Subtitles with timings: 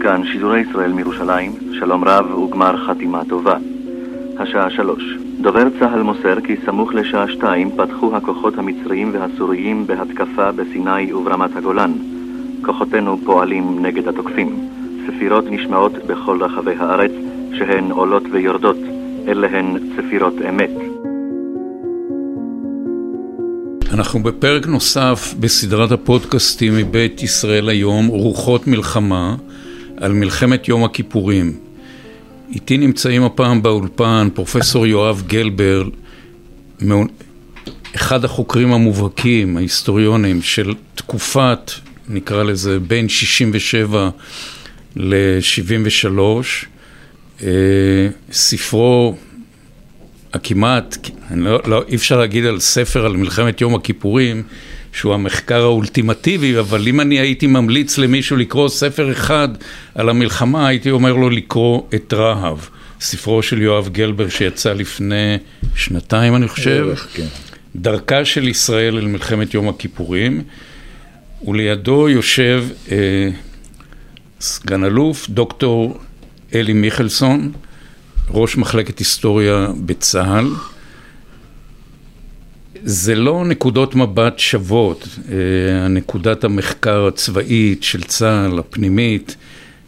[0.00, 3.56] כאן שידורי ישראל מירושלים, שלום רב וגמר חתימה טובה.
[4.38, 5.02] השעה שלוש.
[5.40, 11.92] דובר צה"ל מוסר כי סמוך לשעה שתיים פתחו הכוחות המצריים והסוריים בהתקפה בסיני וברמת הגולן.
[12.64, 14.68] כוחותינו פועלים נגד התוקפים.
[15.06, 17.12] צפירות נשמעות בכל רחבי הארץ,
[17.52, 18.78] שהן עולות ויורדות.
[19.28, 20.89] אלה הן צפירות אמת.
[23.92, 29.36] אנחנו בפרק נוסף בסדרת הפודקאסטים מבית ישראל היום, רוחות מלחמה,
[29.96, 31.56] על מלחמת יום הכיפורים.
[32.52, 35.88] איתי נמצאים הפעם באולפן פרופסור יואב גלבר,
[37.96, 41.70] אחד החוקרים המובהקים, ההיסטוריונים של תקופת,
[42.08, 44.10] נקרא לזה, בין 67
[44.96, 46.18] ל-73.
[47.42, 47.48] אה,
[48.32, 49.16] ספרו
[50.32, 50.96] הכמעט,
[51.34, 54.42] לא, לא, אי אפשר להגיד על ספר על מלחמת יום הכיפורים
[54.92, 59.48] שהוא המחקר האולטימטיבי, אבל אם אני הייתי ממליץ למישהו לקרוא ספר אחד
[59.94, 62.58] על המלחמה, הייתי אומר לו לקרוא את רהב,
[63.00, 65.36] ספרו של יואב גלבר שיצא לפני
[65.74, 67.26] שנתיים אני חושב, כן.
[67.76, 70.42] דרכה של ישראל אל מלחמת יום הכיפורים,
[71.48, 73.28] ולידו יושב אה,
[74.40, 75.98] סגן אלוף דוקטור
[76.54, 77.52] אלי מיכלסון,
[78.32, 80.46] ראש מחלקת היסטוריה בצה"ל.
[82.82, 89.36] זה לא נקודות מבט שוות, אה, נקודת המחקר הצבאית של צה"ל, הפנימית,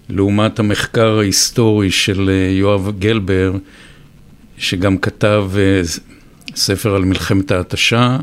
[0.08, 3.52] לעומת המחקר ההיסטורי של אה, יואב גלבר,
[4.58, 5.82] שגם כתב אה,
[6.56, 8.16] ספר על מלחמת ההתשה,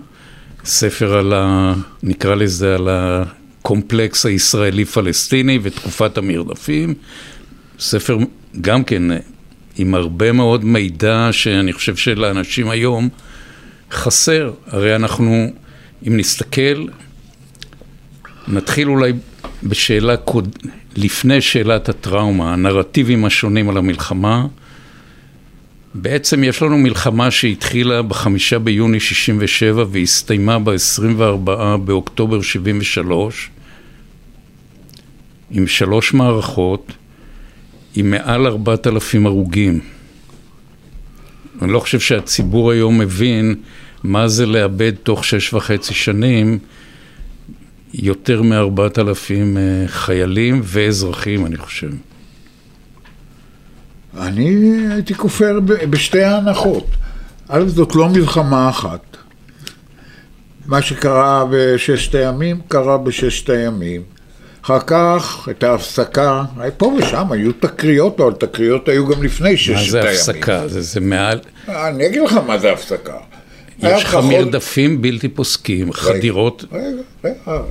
[0.66, 1.74] ספר על ה...
[2.04, 6.94] נקרא לזה, על הקומפלקס הישראלי-פלסטיני ותקופת המרדפים,
[7.80, 8.18] ספר
[8.62, 9.04] גם כן
[9.82, 13.10] עם הרבה מאוד מידע שאני חושב שלאנשים היום
[13.92, 14.52] חסר.
[14.68, 15.52] הרי אנחנו,
[16.08, 16.86] אם נסתכל,
[18.48, 19.14] נתחיל אולי
[19.64, 20.56] בשאלה, קוד...
[20.96, 24.48] לפני שאלת הטראומה, הנרטיבים השונים על המלחמה.
[25.94, 33.50] בעצם יש לנו מלחמה שהתחילה בחמישה ביוני 67' והסתיימה ב-24 באוקטובר 73'
[35.52, 36.92] עם שלוש מערכות,
[38.00, 39.80] עם מעל ארבעת אלפים הרוגים.
[41.62, 43.56] אני לא חושב שהציבור היום מבין
[44.04, 46.60] מה זה לאבד תוך שש וחצי שנים
[47.94, 51.90] יותר מארבעת אלפים אה, חיילים ואזרחים, אני חושב.
[54.18, 55.60] אני הייתי כופר
[55.90, 56.88] בשתי ההנחות.
[57.48, 59.18] א', זאת לא מלחמה אחת.
[60.66, 64.02] מה שקרה בששת הימים, קרה בששת הימים.
[64.72, 66.44] אחר כך הייתה הפסקה,
[66.78, 69.96] פה ושם היו תקריות, אבל תקריות היו גם לפני ששת הימים.
[69.96, 70.68] מה זה הפסקה?
[70.68, 71.40] זה, זה מעל...
[71.68, 73.18] אני אגיד לך מה זה הפסקה.
[73.80, 76.66] יש לך מרדפים בלתי פוסקים, חדירות...
[76.72, 77.62] רגע, רגע.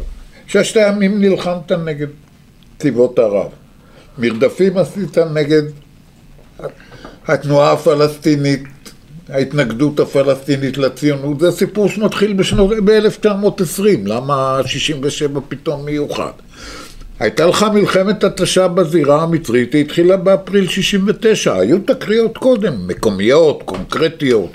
[0.46, 2.06] ששת הימים נלחמת נגד
[2.78, 3.48] צבאות ערב.
[4.18, 5.62] מרדפים עשית נגד
[7.26, 8.64] התנועה הפלסטינית,
[9.28, 11.40] ההתנגדות הפלסטינית לציונות.
[11.40, 12.32] זה סיפור שמתחיל
[12.84, 16.32] ב-1920, למה 67 פתאום מיוחד?
[17.20, 24.50] הייתה לך מלחמת התשה בזירה המצרית, היא התחילה באפריל 69, היו תקריות קודם, מקומיות, קונקרטיות,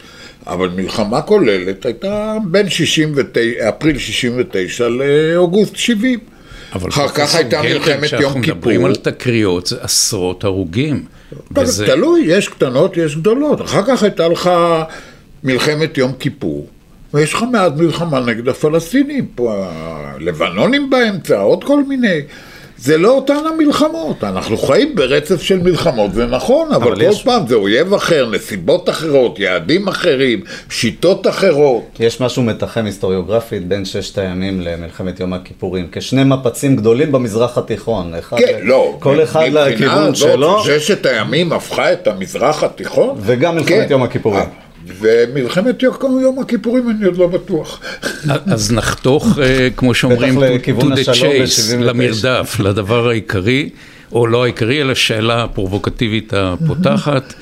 [0.47, 6.19] אבל מלחמה כוללת הייתה בין 69, אפריל 69 לאוגוסט 70.
[6.73, 8.01] אבל אחר כך הייתה מלחמת יום כיפור.
[8.03, 11.05] כשאנחנו מדברים על תקריות זה עשרות הרוגים.
[11.57, 11.85] וזה...
[11.85, 13.61] תלוי, יש קטנות, יש גדולות.
[13.61, 14.49] אחר כך הייתה לך
[15.43, 16.67] מלחמת יום כיפור,
[17.13, 22.21] ויש לך מאז מלחמה נגד הפלסטינים, פה הלבנונים באמצע, עוד כל מיני.
[22.83, 27.23] זה לא אותן המלחמות, אנחנו חיים ברצף של מלחמות, זה נכון, אבל, אבל כל יש...
[27.23, 31.83] פעם זה אויב אחר, נסיבות אחרות, יעדים אחרים, שיטות אחרות.
[31.99, 38.13] יש משהו מתחם היסטוריוגרפית בין ששת הימים למלחמת יום הכיפורים, כשני מפצים גדולים במזרח התיכון.
[38.19, 38.67] אחד כן, ל...
[38.67, 38.97] לא.
[38.99, 40.63] כל אחד לכיוון שלו.
[40.63, 43.15] ששת הימים הפכה את המזרח התיכון?
[43.19, 43.87] וגם מלחמת כן.
[43.89, 44.43] יום הכיפורים.
[44.87, 45.83] ומלחמת
[46.21, 47.81] יום הכיפורים אני עוד לא בטוח.
[48.53, 53.69] אז נחתוך, אה, כמו שאומרים, to the chase, למרדף, לדבר העיקרי,
[54.11, 57.33] או לא העיקרי, אלא שאלה הפרובוקטיבית הפותחת.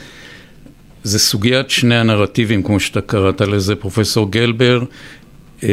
[1.04, 4.84] זה סוגיית שני הנרטיבים, כמו שאתה קראת לזה, פרופסור גלבר,
[5.64, 5.70] אה,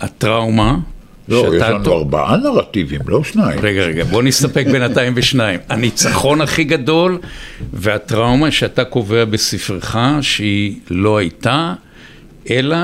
[0.00, 0.76] הטראומה,
[1.28, 3.58] לא, יש לנו ארבעה נרטיבים, לא שניים.
[3.62, 5.60] רגע, רגע, בוא נסתפק בינתיים בשניים.
[5.68, 7.18] הניצחון הכי גדול
[7.72, 11.74] והטראומה שאתה קובע בספרך שהיא לא הייתה,
[12.50, 12.76] אלא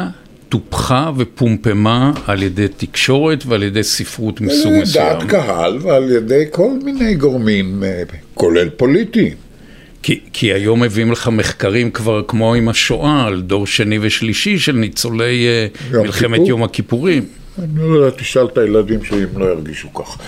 [0.49, 5.05] טופחה ופומפמה על ידי תקשורת ועל ידי ספרות מסוג מסוים.
[5.05, 8.03] דעת קהל ועל ידי כל מיני גורמים, אה,
[8.35, 9.35] כולל פוליטיים.
[10.03, 14.73] כי, כי היום מביאים לך מחקרים כבר כמו עם השואה, על דור שני ושלישי של
[14.73, 16.49] ניצולי אה, יום מלחמת כיפור.
[16.49, 17.25] יום הכיפורים.
[17.59, 20.23] אני לא יודע, תשאל את הילדים שלי אם לא ירגישו ככה.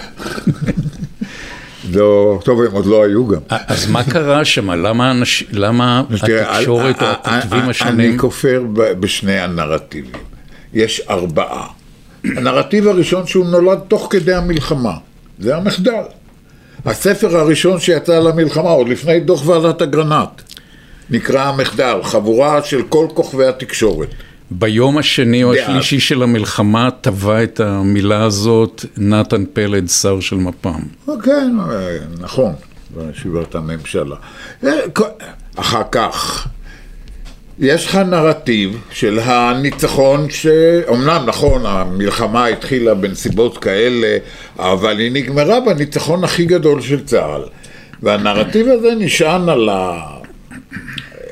[1.95, 3.41] לא, טוב, הם עוד לא היו גם.
[3.49, 4.71] אז מה קרה שם?
[4.71, 5.45] למה, אנש...
[5.53, 8.11] למה התקשורת או א- א- הכותבים א- השונים?
[8.11, 10.13] אני כופר בשני הנרטיבים.
[10.75, 11.67] יש ארבעה.
[12.25, 14.93] הנרטיב הראשון שהוא נולד תוך כדי המלחמה,
[15.39, 16.03] זה המחדל.
[16.85, 20.43] הספר הראשון שיצא למלחמה, עוד לפני דוח ועדת אגרנט,
[21.11, 24.09] נקרא המחדל, חבורה של כל כוכבי התקשורת.
[24.59, 25.55] ביום השני או.
[25.55, 30.81] השלישי של המלחמה טבע את המילה הזאת נתן פלד, שר של מפ"ם.
[31.25, 31.57] כן,
[32.21, 32.53] נכון,
[32.91, 34.17] בישיבת הממשלה.
[34.65, 34.71] אה,
[35.57, 36.47] אחר כך,
[37.59, 44.17] יש לך נרטיב של הניצחון שאומנם נכון, המלחמה התחילה בנסיבות כאלה,
[44.59, 47.43] אבל היא נגמרה בניצחון הכי גדול של צה"ל.
[48.03, 49.69] והנרטיב הזה נשען על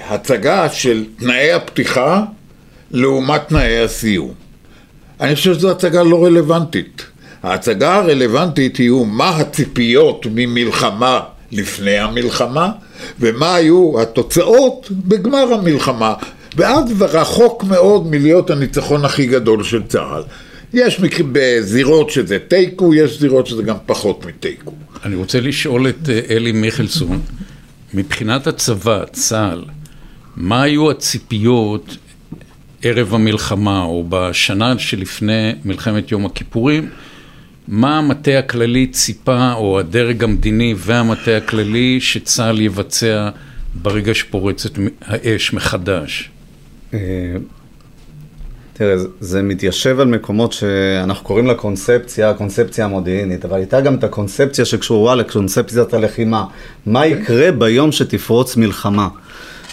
[0.09, 2.25] ההצגה של תנאי הפתיחה
[2.93, 4.33] לעומת תנאי הסיום.
[5.21, 7.03] אני חושב שזו הצגה לא רלוונטית.
[7.43, 11.21] ההצגה הרלוונטית היא מה הציפיות ממלחמה
[11.53, 12.73] לפני המלחמה,
[13.21, 16.15] ומה היו התוצאות בגמר המלחמה.
[16.57, 20.23] ואז זה רחוק מאוד מלהיות הניצחון הכי גדול של צה"ל.
[20.73, 24.73] יש מקרים בזירות שזה תיקו, יש זירות שזה גם פחות מתיקו.
[25.05, 27.21] אני רוצה לשאול את אה, אלי מיכלסון,
[27.95, 29.65] מבחינת הצבא, צה"ל,
[30.37, 31.97] מה היו הציפיות
[32.83, 36.89] ערב המלחמה או בשנה שלפני מלחמת יום הכיפורים?
[37.69, 43.29] מה המטה הכללי ציפה, או הדרג המדיני והמטה הכללי, שצה"ל יבצע
[43.75, 44.71] ברגע שפורצת
[45.03, 46.31] האש מחדש?
[46.95, 46.99] אה,
[48.73, 54.05] תראה, זה- מתיישב על מקומות שאנחנו קוראים לה קונספציה, הקונספציה המודיעינית, אבל הייתה גם את
[54.05, 56.45] הקונספציה שקשורה לקונספציית הלחימה.
[56.87, 59.09] מה יקרה ביום שתפרוץ מלחמה?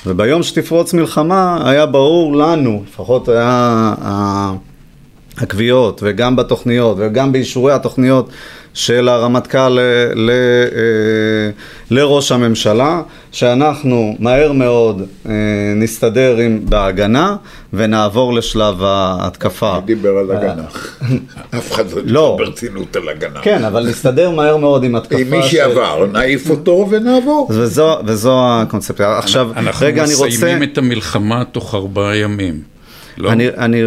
[0.05, 3.93] וביום שתפרוץ מלחמה היה ברור לנו, לפחות היה
[5.37, 8.29] הקביעות, וגם בתוכניות, וגם באישורי התוכניות
[8.79, 9.79] של הרמטכ"ל ל-
[10.15, 10.29] ל-
[10.75, 11.49] אה,
[11.91, 15.31] לראש הממשלה, שאנחנו מהר מאוד אה,
[15.75, 17.35] נסתדר עם, בהגנה
[17.73, 19.75] ונעבור לשלב ההתקפה.
[19.75, 20.63] הוא דיבר על הגנה.
[21.57, 22.35] אף אחד לא לא.
[22.37, 23.39] דיבר ברצינות על הגנה.
[23.41, 27.51] כן, אבל נסתדר מהר מאוד עם התקפה עם מי שעבר, נעיף אותו ונעבור.
[28.05, 29.17] וזו, הקונספציה.
[29.17, 30.27] עכשיו, אנחנו רגע, אני רוצה...
[30.27, 32.61] מסיימים את המלחמה תוך ארבעה ימים.
[33.17, 33.83] לא, אני...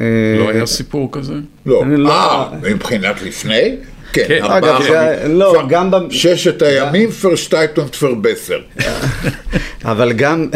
[0.00, 0.06] אה,
[0.38, 1.34] לא היה סיפור כזה?
[1.66, 1.82] לא.
[1.86, 3.76] לא- אה, מבחינת לפני?
[4.12, 4.38] כן, כן.
[4.42, 5.38] ארבעה אגב, זה- חמישים.
[5.38, 8.58] לא, גם ב- ששת הימים פרשטייטון פרבסר.
[9.84, 10.46] אבל גם,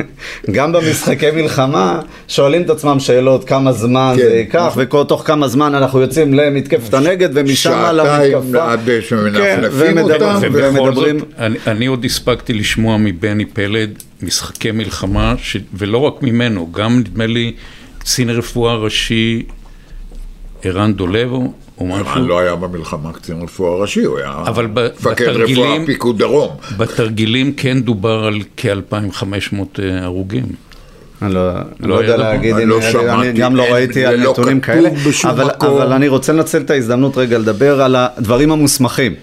[0.54, 5.02] גם במשחקי מלחמה שואלים את עצמם שאלות כמה זמן כן, זה ייקח, נכון.
[5.02, 7.96] ותוך כמה זמן אנחנו יוצאים למתקפת הנגד ומשם שעתיים
[8.32, 8.72] למתקפה.
[8.72, 10.40] עד שמנפנפים כן, אותם.
[10.52, 11.20] ומדברים-
[11.66, 13.90] אני, עוד הספקתי לשמוע מבני פלד
[14.22, 15.56] משחקי מלחמה, ש...
[15.74, 17.52] ולא רק ממנו, גם נדמה לי
[17.98, 19.42] קצין רפואה ראשי
[20.64, 22.06] ערן דולבו, או משהו.
[22.06, 26.56] ערן לא היה במלחמה קצין רפואה ראשי, הוא היה מפקד רפואה בתרגילים- פיקוד דרום.
[26.76, 29.56] בתרגילים כן דובר על כ-2,500
[30.02, 30.44] הרוגים.
[31.22, 34.16] אני לא, לא לא יודע להגיד, אני לא אני, שמעתי, אני גם לא ראיתי על
[34.16, 34.90] לא נתונים כאלה,
[35.24, 35.50] אבל.
[35.60, 39.14] אבל אני רוצה לנצל את ההזדמנות רגע לדבר על הדברים המוסמכים.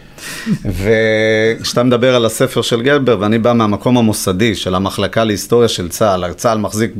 [0.65, 6.33] וכשאתה מדבר על הספר של גלבר, ואני בא מהמקום המוסדי של המחלקה להיסטוריה של צה"ל,
[6.33, 6.91] צה"ל מחזיק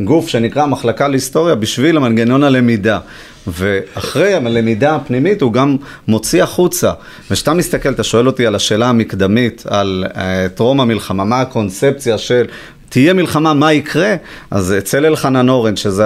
[0.00, 2.98] גוף שנקרא המחלקה להיסטוריה בשביל המנגנון הלמידה.
[3.46, 5.76] ואחרי הלמידה הפנימית הוא גם
[6.08, 6.92] מוציא החוצה.
[7.30, 10.18] וכשאתה מסתכל, אתה שואל אותי על השאלה המקדמית, על uh,
[10.54, 12.46] טרום המלחמה, מה הקונספציה של
[12.92, 14.14] תהיה מלחמה, מה יקרה?
[14.50, 16.04] אז אצל אלחנן אורן, שזה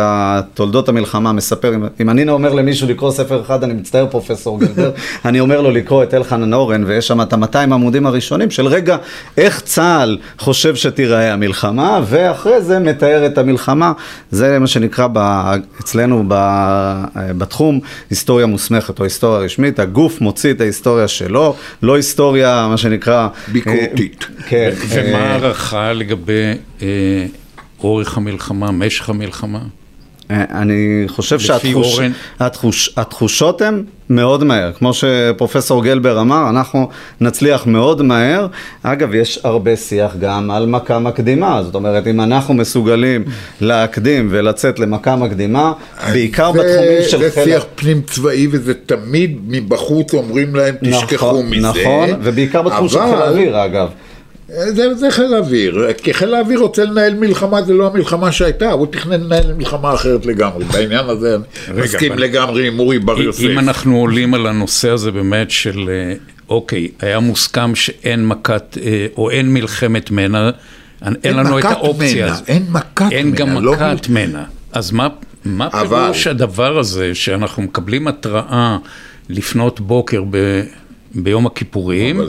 [0.54, 4.90] תולדות המלחמה, מספר, אם, אם אני אומר למישהו לקרוא ספר אחד, אני מצטער פרופסור גלבר,
[5.24, 8.96] אני אומר לו לקרוא את אלחנן אורן, ויש שם את ה-200 עמודים הראשונים של רגע,
[9.36, 13.92] איך צה"ל חושב שתיראה המלחמה, ואחרי זה מתאר את המלחמה.
[14.30, 15.18] זה מה שנקרא ב,
[15.80, 16.34] אצלנו ב,
[17.14, 23.28] בתחום היסטוריה מוסמכת או היסטוריה רשמית, הגוף מוציא את ההיסטוריה שלו, לא היסטוריה, מה שנקרא...
[23.52, 24.26] ביקורתית.
[24.30, 24.70] אה, כן.
[24.88, 26.54] ומה אה, ההערכה לגבי
[27.82, 29.58] אורך המלחמה, משך המלחמה?
[30.30, 32.12] אה, אני חושב לפי שהתחוש, אורן?
[32.40, 32.94] התחוש,
[33.60, 34.72] הן מאוד מהר.
[34.72, 36.88] כמו שפרופסור גלבר אמר, אנחנו
[37.20, 38.46] נצליח מאוד מהר.
[38.82, 41.62] אגב, יש הרבה שיח גם על מכה מקדימה.
[41.62, 43.24] זאת אומרת, אם אנחנו מסוגלים
[43.60, 45.72] להקדים ולצאת למכה מקדימה,
[46.12, 47.44] בעיקר זה- בתחומים של זה חיל...
[47.44, 51.68] שיח פנים צבאי וזה תמיד מבחוץ אומרים להם תשכחו נכון, מזה.
[51.68, 53.88] נכון, ובעיקר בתחום של חיל אבל- האוויר, אגב.
[54.48, 58.86] זה, זה חיל האוויר, כי חיל האוויר רוצה לנהל מלחמה, זה לא המלחמה שהייתה, הוא
[58.86, 61.36] תכנן לנהל מלחמה אחרת לגמרי, בעניין הזה
[61.68, 63.42] אני מסכים אבל- לגמרי עם אורי בר יוסף.
[63.44, 66.14] אם אנחנו עולים על הנושא הזה באמת של אה,
[66.48, 70.50] אוקיי, היה מוסכם שאין מכת, אה, או אין מלחמת מנע,
[71.06, 72.48] אין אין לנו את האופציה מנע, הזאת.
[72.48, 74.42] אין מכת אין מנע, גם לא מכת מנע.
[74.72, 75.08] אז מה,
[75.44, 78.78] מה אבל- פירוש הדבר הזה שאנחנו מקבלים התראה
[79.28, 80.36] לפנות בוקר ב...
[81.16, 82.20] ביום הכיפורים.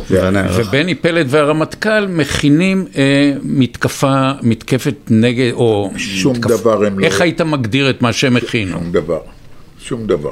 [0.56, 5.91] ובני פלד והרמטכ"ל מכינים אה, מתקפה, מתקפת נגד, או...
[5.98, 8.77] שום מתקפ- דבר הם לא- איך היית מגדיר את מה שהם הכינו?
[8.77, 9.20] שום דבר,
[9.79, 10.32] שום דבר.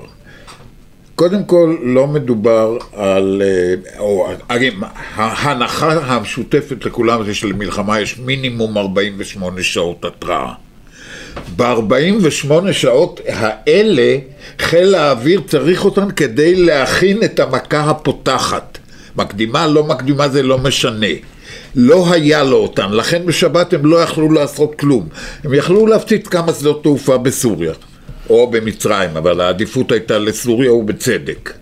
[1.15, 8.17] קודם כל, לא מדובר על, אה, או, הרי מה, ההנחה המשותפת לכולם זה שלמלחמה יש
[8.19, 10.53] מינימום 48 שעות התראה.
[11.56, 14.18] ב-48 שעות האלה,
[14.60, 18.77] חיל האוויר צריך אותן כדי להכין את המכה הפותחת.
[19.15, 21.08] מקדימה, לא מקדימה, זה לא משנה.
[21.75, 25.08] לא היה לו אותן, לכן בשבת הם לא יכלו לעשות כלום.
[25.44, 27.74] הם יכלו להפציץ כמה שדות תעופה בסוריה,
[28.30, 31.54] או במצרים, אבל העדיפות הייתה לסוריה ובצדק.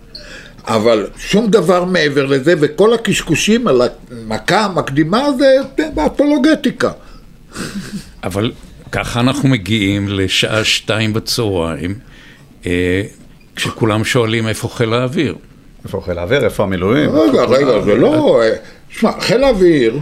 [0.66, 5.56] אבל שום דבר מעבר לזה, וכל הקשקושים על המכה המקדימה זה
[5.94, 6.90] באפולוגטיקה.
[8.24, 8.52] אבל
[8.94, 11.94] ככה אנחנו מגיעים לשעה שתיים בצהריים,
[12.66, 13.02] אה,
[13.56, 15.34] כשכולם שואלים איפה חיל האוויר.
[15.84, 17.10] איפה חיל האוויר, איפה המילואים?
[17.10, 18.40] רגע, רגע, זה לא...
[18.88, 19.98] שמע, חיל האוויר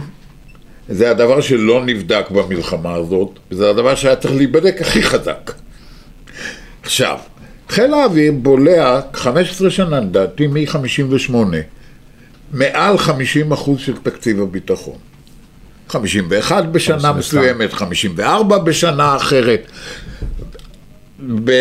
[0.89, 5.51] זה הדבר שלא נבדק במלחמה הזאת, וזה הדבר שהיה צריך להיבדק הכי חזק.
[6.83, 7.17] עכשיו,
[7.69, 11.35] חיל האוויר בולע 15 שנה, לדעתי, מ-58,
[12.51, 14.97] מעל 50 אחוז של תקציב הביטחון.
[15.93, 17.17] 51 בשנה 52.
[17.19, 19.71] מסוימת, 54 בשנה אחרת.
[21.43, 21.51] ב...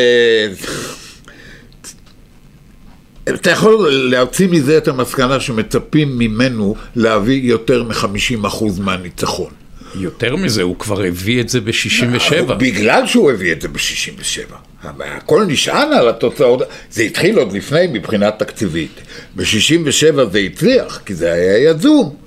[3.28, 9.50] אתה יכול להוציא מזה את המסקנה שמצפים ממנו להביא יותר מ-50% מהניצחון.
[9.94, 12.54] יותר מזה, הוא כבר הביא את זה ב-67.
[12.54, 14.86] בגלל שהוא הביא את זה ב-67.
[15.00, 19.00] הכל נשען על התוצאות, זה התחיל עוד לפני מבחינה תקציבית.
[19.36, 22.21] ב-67 זה הצליח, כי זה היה יזום.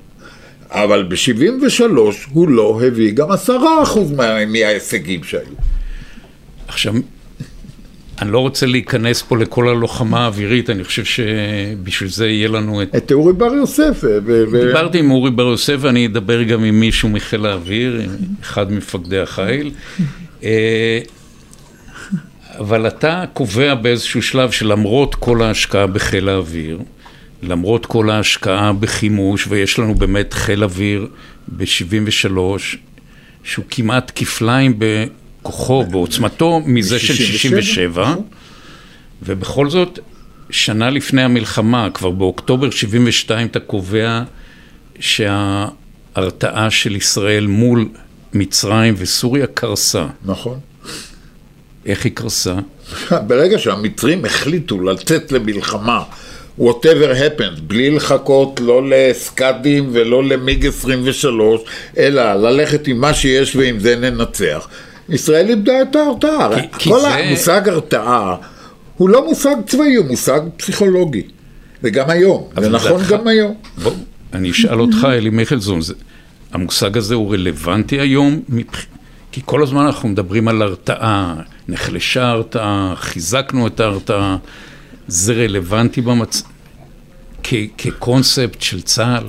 [0.83, 1.83] אבל ב-73
[2.33, 3.49] הוא לא הביא גם 10%
[4.15, 5.41] מה- מההישגים שהיו.
[6.67, 6.93] עכשיו,
[8.21, 12.95] אני לא רוצה להיכנס פה לכל הלוחמה האווירית, אני חושב שבשביל זה יהיה לנו את...
[12.95, 13.97] את אורי בר יוסף.
[14.03, 14.19] ו-
[14.51, 18.09] ו- דיברתי עם אורי בר יוסף ואני אדבר גם עם מישהו מחיל האוויר, עם
[18.41, 19.71] אחד ממפקדי החיל.
[20.43, 20.99] אה,
[22.59, 26.79] אבל אתה קובע באיזשהו שלב שלמרות כל ההשקעה בחיל האוויר,
[27.45, 31.07] למרות כל ההשקעה בחימוש, ויש לנו באמת חיל אוויר
[31.47, 32.37] ב-73,
[33.43, 38.15] שהוא כמעט כפליים בכוחו, בעוצמתו, מזה של 67,
[39.23, 39.99] ובכל זאת,
[40.49, 44.23] שנה לפני המלחמה, כבר באוקטובר 72, אתה קובע
[44.99, 47.89] שההרתעה של ישראל מול
[48.33, 50.05] מצרים וסוריה קרסה.
[50.25, 50.59] נכון.
[51.85, 52.55] איך היא קרסה?
[53.27, 56.03] ברגע שהמצרים החליטו לצאת למלחמה,
[56.59, 61.61] whatever happened, בלי לחכות לא לסקאדים ולא למיג 23,
[61.97, 64.67] אלא ללכת עם מה שיש ועם זה ננצח,
[65.09, 66.49] ישראל איבדה את ההרתעה.
[66.61, 68.35] כי- כי כל זה- המושג הרתעה
[68.97, 71.23] הוא לא מושג צבאי, הוא מושג פסיכולוגי.
[71.83, 73.53] וגם היום, זה נכון לדעתך- גם היום.
[73.83, 73.91] בוא,
[74.33, 75.93] אני אשאל אותך, אלי מיכלזון, זה,
[76.53, 78.41] המושג הזה הוא רלוונטי היום?
[78.49, 78.85] מבח...
[79.31, 81.35] כי כל הזמן אנחנו מדברים על הרתעה,
[81.67, 84.37] נחלשה ההרתעה, חיזקנו את ההרתעה,
[85.07, 86.43] זה רלוונטי במצ...
[87.43, 87.53] כ...
[87.77, 89.23] כקונספט של צה"ל?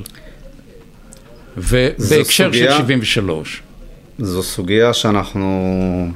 [1.57, 3.63] ובהקשר של סוגיה- 73.
[4.19, 6.09] זו סוגיה שאנחנו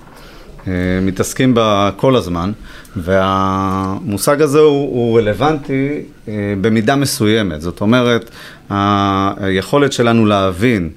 [0.67, 2.52] אה, מתעסקים בה כל הזמן,
[2.97, 5.88] והמושג הזה הוא, הוא רלוונטי
[6.29, 7.61] אה, במידה מסוימת.
[7.61, 8.31] זאת אומרת,
[8.71, 10.90] היכולת שלנו להבין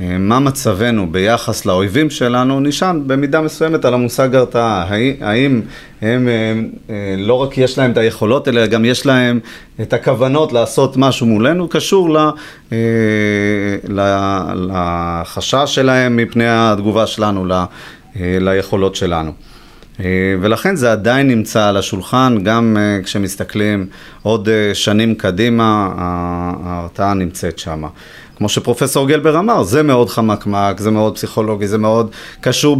[0.00, 4.84] מה מצבנו ביחס לאויבים שלנו נשען במידה מסוימת על המושג הרתעה.
[4.88, 5.62] האם, האם
[6.02, 6.32] הם אה,
[6.90, 9.40] אה, לא רק יש להם את היכולות, אלא גם יש להם
[9.80, 12.16] את הכוונות לעשות משהו מולנו, קשור ל,
[12.72, 12.78] אה,
[13.88, 14.00] ל,
[14.54, 17.66] לחשש שלהם מפני התגובה שלנו ל, אה,
[18.40, 19.32] ליכולות שלנו.
[20.00, 23.86] אה, ולכן זה עדיין נמצא על השולחן, גם אה, כשמסתכלים
[24.22, 27.84] עוד אה, שנים קדימה, ההרתעה נמצאת שם.
[28.40, 32.78] כמו שפרופסור גלבר אמר, זה מאוד חמקמק, זה מאוד פסיכולוגי, זה מאוד קשור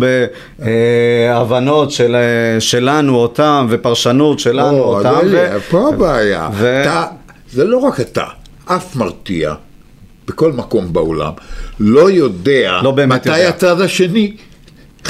[0.58, 5.08] בהבנות של, אה, שלנו אותם ופרשנות שלנו או, אותם.
[5.08, 6.48] אז ו- פה הבעיה.
[6.52, 7.04] ו- אתה,
[7.52, 8.24] זה לא רק אתה,
[8.64, 9.54] אף מרתיע,
[10.28, 11.32] בכל מקום בעולם,
[11.80, 13.48] לא יודע לא מתי יודע.
[13.48, 14.36] הצד השני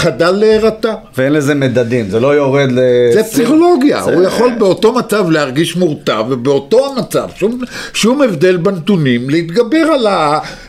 [0.01, 0.95] חדל להירתע.
[1.19, 2.79] ואין לזה מדדים, זה לא יורד ל...
[3.13, 7.61] זה פסיכולוגיה, זה- הוא יכול באותו מצב להרגיש מורתע, ובאותו המצב, שום,
[7.95, 10.07] שום הבדל בנתונים, להתגבר על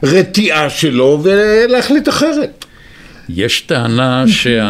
[0.04, 2.66] הרתיעה שלו ולהחליט אחרת.
[3.30, 4.70] יש טענה שה...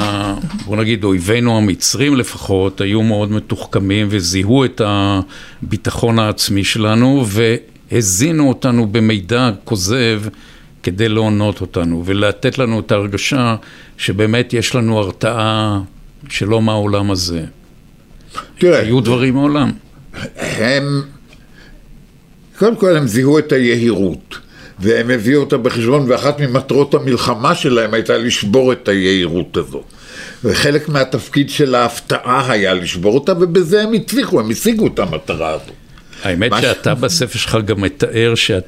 [0.65, 7.25] בוא נגיד, אויבינו המצרים לפחות, היו מאוד מתוחכמים וזיהו את הביטחון העצמי שלנו,
[7.91, 10.21] הזינו אותנו במידע כוזב
[10.83, 13.55] כדי להונות אותנו ולתת לנו את ההרגשה
[13.97, 15.79] שבאמת יש לנו הרתעה
[16.29, 17.45] שלא מהעולם הזה.
[18.57, 19.71] תראה, היו דברים מעולם.
[20.35, 21.01] הם,
[22.57, 24.37] קודם כל הם זיהו את היהירות,
[24.79, 29.83] והם הביאו אותה בחשבון, ואחת ממטרות המלחמה שלהם הייתה לשבור את היהירות הזאת.
[30.43, 35.71] וחלק מהתפקיד של ההפתעה היה לשבור אותה, ובזה הם הצליחו, הם השיגו את המטרה הזאת.
[36.23, 38.65] האמת מה ש- שאתה בספר שלך גם מתאר שאת...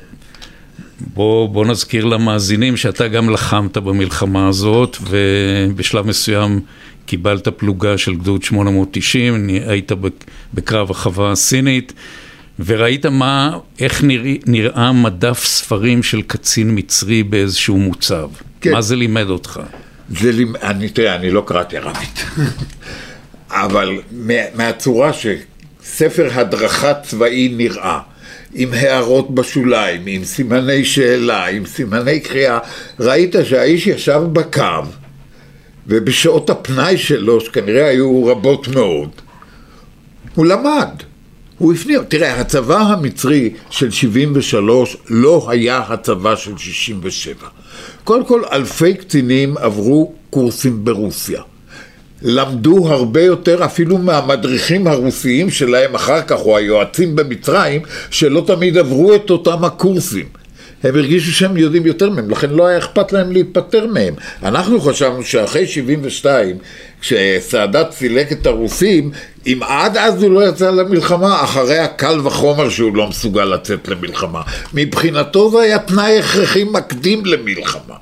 [1.13, 6.59] בוא, בוא נזכיר למאזינים שאתה גם לחמת במלחמה הזאת ובשלב מסוים
[7.05, 11.93] קיבלת פלוגה של גדוד 890, היית בק- בקרב החווה הסינית
[12.65, 18.29] וראית מה, איך נראה, נראה מדף ספרים של קצין מצרי באיזשהו מוצב.
[18.61, 18.71] כן.
[18.71, 19.59] מה זה לימד אותך?
[20.09, 22.25] זה, לימ- אני, תראה, אני לא קראתי ערבית,
[23.51, 27.99] אבל מה- מהצורה שספר הדרכה צבאי נראה,
[28.55, 32.59] עם הערות בשוליים, עם סימני שאלה, עם סימני קריאה,
[32.99, 34.61] ראית שהאיש ישב בקו,
[35.87, 39.09] ובשעות הפנאי שלו, שכנראה היו רבות מאוד,
[40.35, 40.89] הוא למד.
[41.57, 47.47] הוא הפנים, תראה, הצבא המצרי של 73 לא היה הצבא של 67.
[48.03, 51.41] קודם כל, אלפי קצינים עברו קורסים ברוסיה.
[52.23, 59.15] למדו הרבה יותר אפילו מהמדריכים הרוסיים שלהם אחר כך, או היועצים במצרים, שלא תמיד עברו
[59.15, 60.25] את אותם הקורסים.
[60.83, 64.13] הם הרגישו שהם יודעים יותר מהם, לכן לא היה אכפת להם להיפטר מהם.
[64.43, 66.55] אנחנו חשבנו שאחרי 72,
[67.01, 69.11] כשסאדאת סילק את הרוסים,
[69.47, 74.41] אם עד אז הוא לא יצא למלחמה, אחרי הקל וחומר שהוא לא מסוגל לצאת למלחמה.
[74.73, 77.95] מבחינתו זה היה תנאי הכרחי מקדים למלחמה.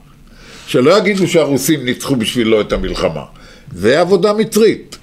[0.68, 3.24] שלא יגידו שהרוסים ניצחו בשבילו את המלחמה.
[3.76, 4.98] זה עבודה מצרית.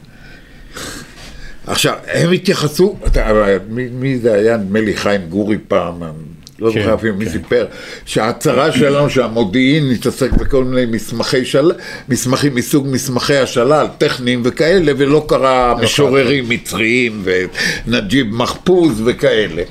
[1.66, 3.28] עכשיו, הם התייחסו, אתה-
[3.68, 6.02] מי, מי זה היה, נדמה לי חיים גורי פעם,
[6.58, 7.30] לא כן, זוכר אפילו מי כן.
[7.32, 7.66] סיפר,
[8.04, 11.72] שההצהרה שלנו שהמודיעין מתעסק בכל מיני מסמכי של...
[12.08, 17.22] מסמכים מסוג מסמכי השלל, טכניים וכאלה, ולא קרא משוררים מצריים
[17.86, 19.62] ונג'יב מחפוז וכאלה.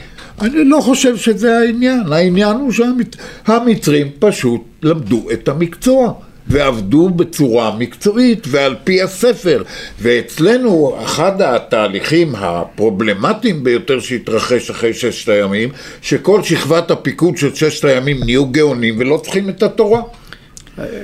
[0.42, 6.13] אני לא חושב שזה העניין, העניין הוא שהמצרים פשוט למדו את המקצוע.
[6.50, 9.64] ועבדו בצורה מקצועית ועל פי הספר.
[10.02, 15.70] ואצלנו אחד התהליכים הפרובלמטיים ביותר שהתרחש אחרי ששת הימים,
[16.02, 20.02] שכל שכבת הפיקוד של ששת הימים נהיו גאונים ולא צריכים את התורה.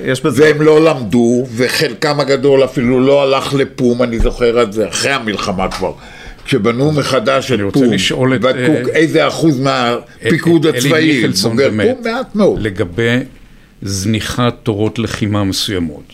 [0.04, 0.42] יש בזה...
[0.44, 5.70] והם לא למדו, וחלקם הגדול אפילו לא הלך לפום, אני זוכר את זה, אחרי המלחמה
[5.70, 5.92] כבר.
[6.44, 7.90] כשבנו מחדש את פום,
[8.30, 12.62] בדקו אה, איזה אחוז מהפיקוד אלי הצבאי, מיכלסון בוגר באמת, מעט מאוד.
[12.62, 13.18] לגבי
[13.84, 16.12] זניחת תורות לחימה מסוימות.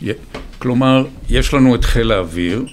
[0.58, 2.64] כלומר, יש לנו את חיל האוויר,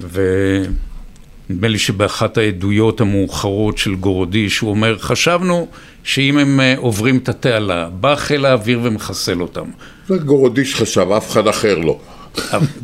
[0.00, 5.68] ונדמה לי שבאחת העדויות המאוחרות של גורודיש, הוא אומר, חשבנו
[6.04, 9.64] שאם הם אה, עוברים את התעלה, בא חיל האוויר ומחסל אותם.
[10.08, 11.98] זה גורודיש חשב, אף אחד אחר לא.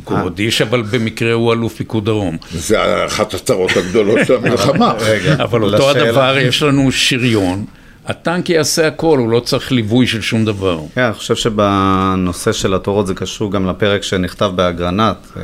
[0.05, 2.37] גורודיש, אבל במקרה הוא אלוף פיקוד דרום.
[2.52, 4.92] זה אחת הצרות הגדולות של המלחמה.
[5.38, 5.90] אבל אותו.
[5.90, 7.64] הדבר, יש לנו שריון,
[8.09, 10.81] הטנק יעשה הכל, הוא לא צריך ליווי של שום דבר.
[10.95, 15.42] כן, אני חושב שבנושא של התורות זה קשור גם לפרק שנכתב באגרנט, אה,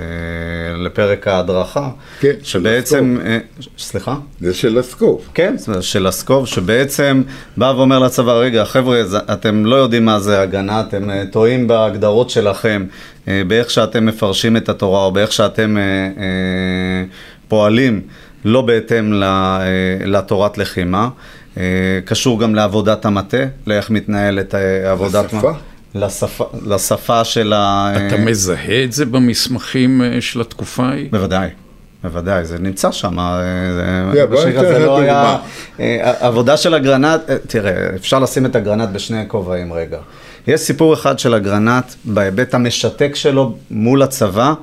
[0.84, 1.90] לפרק ההדרכה.
[2.20, 3.38] כן, שבעצם, אה,
[3.78, 4.16] סליחה?
[4.40, 5.28] זה של הסקוף.
[5.34, 7.22] כן, של הסקוב, שבעצם
[7.56, 12.30] בא ואומר לצבא, רגע, חבר'ה, אתם לא יודעים מה זה הגנה, אתם אה, טועים בהגדרות
[12.30, 12.86] שלכם,
[13.26, 15.76] באיך שאתם מפרשים את התורה, או באיך שאתם
[17.48, 18.00] פועלים,
[18.44, 19.22] לא בהתאם
[20.04, 21.08] לתורת לחימה.
[21.56, 21.62] אה,
[22.04, 23.36] קשור גם לעבודת המטה,
[23.66, 25.32] לאיך מתנהלת אה, עבודת...
[25.32, 25.52] לשפה?
[25.94, 27.92] לשפה, לשפה של ה...
[28.06, 31.08] אתה מזהה את זה במסמכים אה, של התקופה ההיא?
[31.10, 31.48] בוודאי,
[32.02, 33.18] בוודאי, זה נמצא שם.
[33.18, 35.22] אה, בשיר הזה לא היה...
[35.22, 35.38] דוגמה.
[35.80, 39.98] אה, עבודה של אגרנט, אה, תראה, אפשר לשים את אגרנט בשני כובעים רגע.
[40.46, 44.54] יש סיפור אחד של אגרנט בהיבט המשתק שלו מול הצבא.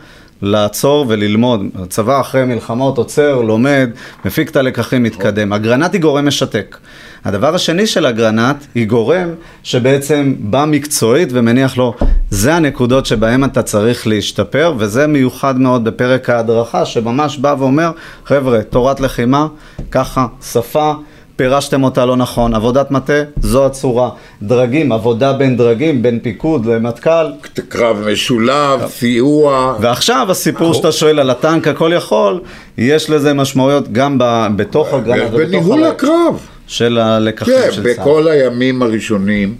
[0.41, 1.61] לעצור וללמוד.
[1.75, 3.89] הצבא אחרי מלחמות עוצר, לומד,
[4.25, 5.53] מפיק את הלקחים, מתקדם.
[5.53, 6.77] אגרנט היא גורם משתק.
[7.25, 9.29] הדבר השני של אגרנט היא גורם
[9.63, 11.93] שבעצם בא מקצועית ומניח לו,
[12.29, 17.91] זה הנקודות שבהן אתה צריך להשתפר, וזה מיוחד מאוד בפרק ההדרכה, שממש בא ואומר,
[18.25, 19.47] חבר'ה, תורת לחימה,
[19.91, 20.93] ככה, שפה,
[21.39, 24.09] פירשתם אותה לא נכון, עבודת מטה, זו הצורה.
[24.41, 27.25] דרגים, עבודה בין דרגים, בין פיקוד למטכ"ל.
[27.69, 29.75] קרב משולב, סיוע.
[29.81, 32.41] ועכשיו הסיפור שאתה שואל על הטנק הכל יכול,
[32.77, 34.17] יש לזה משמעויות גם
[34.55, 36.47] בתוך הגרנט ובתוך בניהול הקרב.
[36.67, 37.93] של הלקחים כן, של צה"ל.
[37.93, 39.55] בכל הימים הראשונים,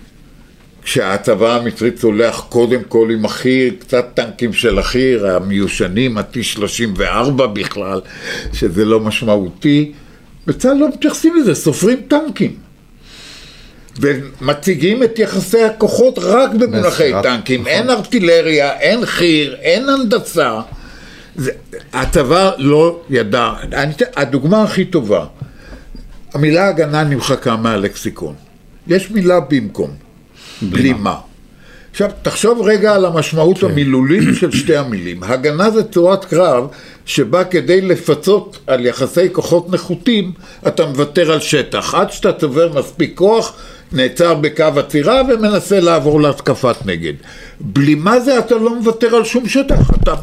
[0.84, 8.02] כשהצבא המצרי צולח קודם כל עם החי"ר, קצת טנקים של החי"ר, המיושנים, ה-T-34 בכלל,
[8.54, 9.92] שזה לא משמעותי,
[10.50, 12.56] בצה"ל לא מתייחסים לזה, סופרים טנקים.
[14.02, 17.74] ומציגים את יחסי הכוחות רק במונחי טנקים, נכון.
[17.74, 20.62] אין ארטילריה, אין חי"ר, אין הנדסה.
[21.36, 21.52] זה,
[21.94, 25.26] הצבא לא ידע, אני, הדוגמה הכי טובה,
[26.34, 28.36] המילה הגנה נמחקה מהלקסיקון.
[28.88, 29.92] יש מילה במקום,
[30.62, 31.16] בלימה.
[31.92, 35.24] עכשיו, תחשוב רגע על המשמעות המילולית של שתי המילים.
[35.24, 36.68] הגנה זה צורת קרב
[37.06, 40.32] שבה כדי לפצות על יחסי כוחות נחותים,
[40.68, 41.96] אתה מוותר על שטח.
[41.96, 43.54] עד שאתה צובר מספיק כוח,
[43.92, 47.14] נעצר בקו עצירה ומנסה לעבור להתקפת נגד.
[47.60, 50.14] בלימה זה אתה לא מוותר על שום שטח, אתה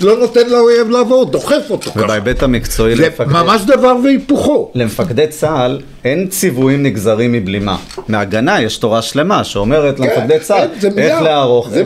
[0.00, 2.00] לא נותן לאויב לעבור, דוחף אותו ככה.
[2.04, 4.70] ובהיבט המקצועי זה למפקדי- ממש דבר והיפוכו.
[4.74, 7.76] למפקדי צה"ל אין ציוויים נגזרים מבלימה.
[8.08, 11.02] מהגנה יש תורה שלמה שאומרת למפקדי צה"ל כן, זה מילה.
[11.14, 11.84] איך לערוך, זה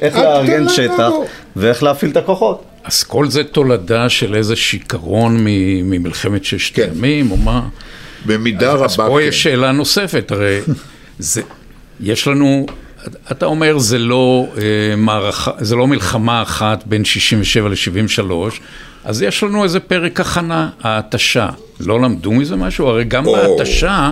[0.00, 1.10] איך לארגן שטח.
[1.56, 2.62] ואיך להפעיל את הכוחות.
[2.84, 6.82] אז כל זה תולדה של איזה שיכרון מ- ממלחמת ששת כן.
[6.92, 7.62] הימים, או מה?
[8.26, 9.28] במידה רבה אז פה כן.
[9.28, 10.60] יש שאלה נוספת, הרי
[11.18, 11.42] זה,
[12.00, 12.66] יש לנו,
[13.32, 14.62] אתה אומר זה לא אה,
[14.96, 18.32] מערכה, זה לא מלחמה אחת בין 67 ל-73,
[19.04, 21.48] אז יש לנו איזה פרק הכנה, ההתשה.
[21.80, 22.86] לא למדו מזה משהו?
[22.86, 23.32] הרי גם או.
[23.58, 24.10] בהתשה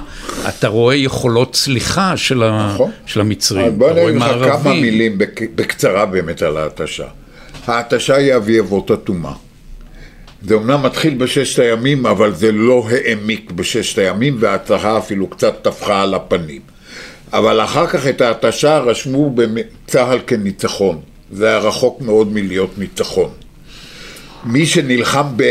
[0.49, 2.91] אתה רואה יכולות צליחה של, ה, נכון.
[3.07, 3.79] של המצרים.
[3.79, 4.73] בוא נגיד לך כמה.
[4.75, 7.05] מילים בק- בקצרה באמת על ההתשה.
[7.67, 9.33] ההתשה היא אבי אבות הטומאה.
[10.43, 16.03] זה אומנם מתחיל בששת הימים, אבל זה לא העמיק בששת הימים, וההצלחה אפילו קצת טפחה
[16.03, 16.61] על הפנים.
[17.33, 21.01] אבל אחר כך את ההתשה רשמו בצה"ל כניצחון.
[21.33, 23.31] זה היה רחוק מאוד מלהיות ניצחון.
[24.45, 25.43] מי שנלחם ב...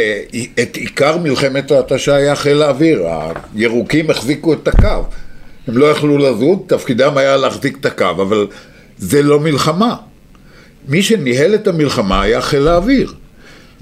[0.61, 3.03] את עיקר מלחמת ההתשה היה חיל האוויר,
[3.55, 5.03] הירוקים החזיקו את הקו.
[5.67, 8.47] הם לא יכלו לזוז, תפקידם היה להחזיק את הקו, אבל
[8.97, 9.95] זה לא מלחמה.
[10.87, 13.13] מי שניהל את המלחמה היה חיל האוויר.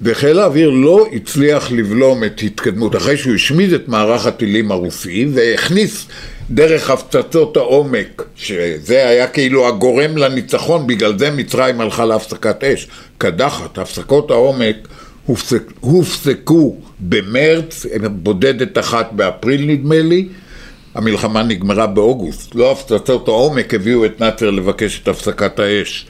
[0.02, 6.08] וחיל האוויר לא הצליח לבלום את התקדמות, אחרי שהוא השמיד את מערך הטילים הרוסי והכניס
[6.50, 13.78] דרך הפצצות העומק, שזה היה כאילו הגורם לניצחון, בגלל זה מצרים הלכה להפסקת אש, קדחת,
[13.78, 14.88] הפסקות העומק
[15.26, 20.28] הופסק, הופסקו במרץ, בודדת אחת באפריל נדמה לי,
[20.96, 26.08] המלחמה נגמרה באוגוסט, לא הפצצות העומק הביאו את נאצר לבקש את הפסקת האש.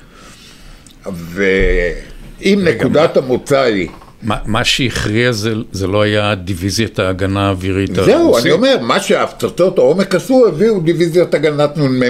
[2.42, 3.88] ואם נקודת המוצא היא
[4.22, 9.78] מה, מה שהכריע זה, זה לא היה דיוויזיית ההגנה האווירית זהו, אני אומר, מה שהפצצות
[9.78, 12.04] העומק עשו, הביאו דיוויזיית הגנת נ"מ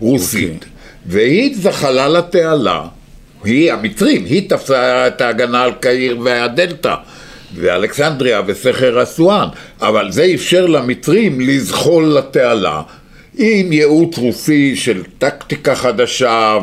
[0.00, 0.64] רוסית.
[1.06, 2.84] והיא זחלה לתעלה,
[3.44, 6.94] היא, המצרים, היא תפסה את ההגנה על קהיר והדלתא,
[7.54, 9.48] ואלכסנדריה וסכר אסואן,
[9.80, 12.82] אבל זה אפשר למצרים לזחול לתעלה,
[13.38, 16.58] עם ייעוץ רוסי של טקטיקה חדשה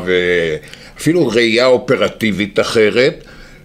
[0.96, 3.24] ואפילו ראייה אופרטיבית אחרת,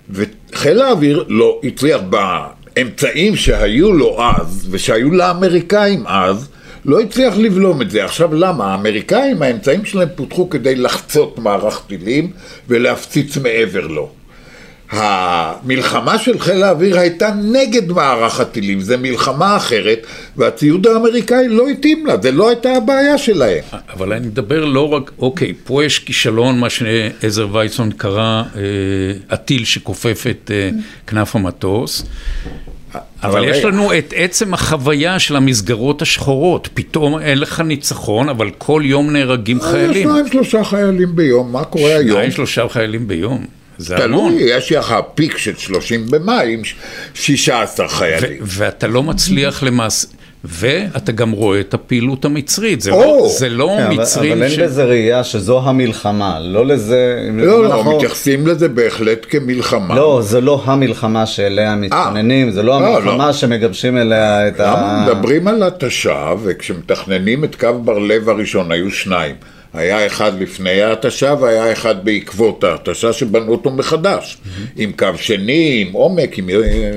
[0.10, 6.48] וחיל האוויר לא הצליח באמצעים שהיו לו אז, ושהיו לאמריקאים אז,
[6.86, 8.06] לא הצליח לבלום את זה.
[8.06, 8.72] עכשיו למה?
[8.72, 12.32] האמריקאים, האמצעים שלהם פותחו כדי לחצות מערך טילים
[12.67, 14.10] ולהפציץ מעבר לו.
[14.91, 22.06] המלחמה של חיל האוויר הייתה נגד מערך הטילים, זו מלחמה אחרת, והציוד האמריקאי לא התאים
[22.06, 23.63] לה, זה לא הייתה הבעיה שלהם.
[23.93, 28.62] אבל אני מדבר לא רק, אוקיי, פה יש כישלון, מה שעזר וייסון קרא, אה,
[29.30, 30.69] הטיל שכופף את אה,
[31.08, 32.06] כנף המטוס.
[33.23, 33.65] אבל יש.
[33.65, 36.69] לנו את עצם החוויה של המסגרות השחורות.
[36.73, 40.10] פתאום אין לך ניצחון, אבל כל יום נהרגים חיילים.
[40.10, 42.17] שניים שלושה חיילים ביום, מה קורה היום?
[42.17, 43.61] שניים, שלושה חיילים ביום.
[43.82, 44.32] זה המון.
[44.32, 46.62] תלוי, יש לך פיק של 30 במאי עם
[47.13, 48.38] 16 ו- חיילים.
[48.41, 50.08] ואתה לא מצליח למעשה,
[50.44, 52.82] ואתה גם רואה את הפעילות המצרית.
[52.82, 53.00] זה או!
[53.02, 54.60] לא, זה לא כן, אבל- מצרים אבל אין ש...
[54.60, 57.30] בזה ראייה שזו המלחמה, לא לזה...
[57.34, 59.96] לא, לא, אנחנו- מתייחסים לזה בהחלט כמלחמה.
[59.96, 63.34] לא, זה לא המלחמה שאליה מתכוננים, זה לא לא, המלחמה לא.
[63.34, 65.06] שמגבשים אליה את ה...
[65.08, 69.36] מדברים על התשה, וכשמתכננים את קו בר לב הראשון היו שניים.
[69.74, 74.38] היה אחד לפני ההתשה והיה אחד בעקבות ההתשה שבנו אותו מחדש.
[74.78, 76.50] עם קו שני, עם עומק, עם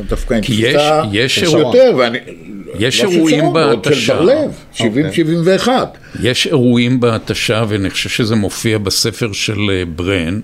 [0.08, 2.18] דווקא עם יש- תפיסה יש אירוע- יותר, ואני...
[2.78, 3.94] יש לא אירועים בהתשה.
[3.94, 5.68] של בר לב, 70-71.
[6.22, 10.40] יש אירועים בהתשה, ואני חושב שזה מופיע בספר של אה, ברן,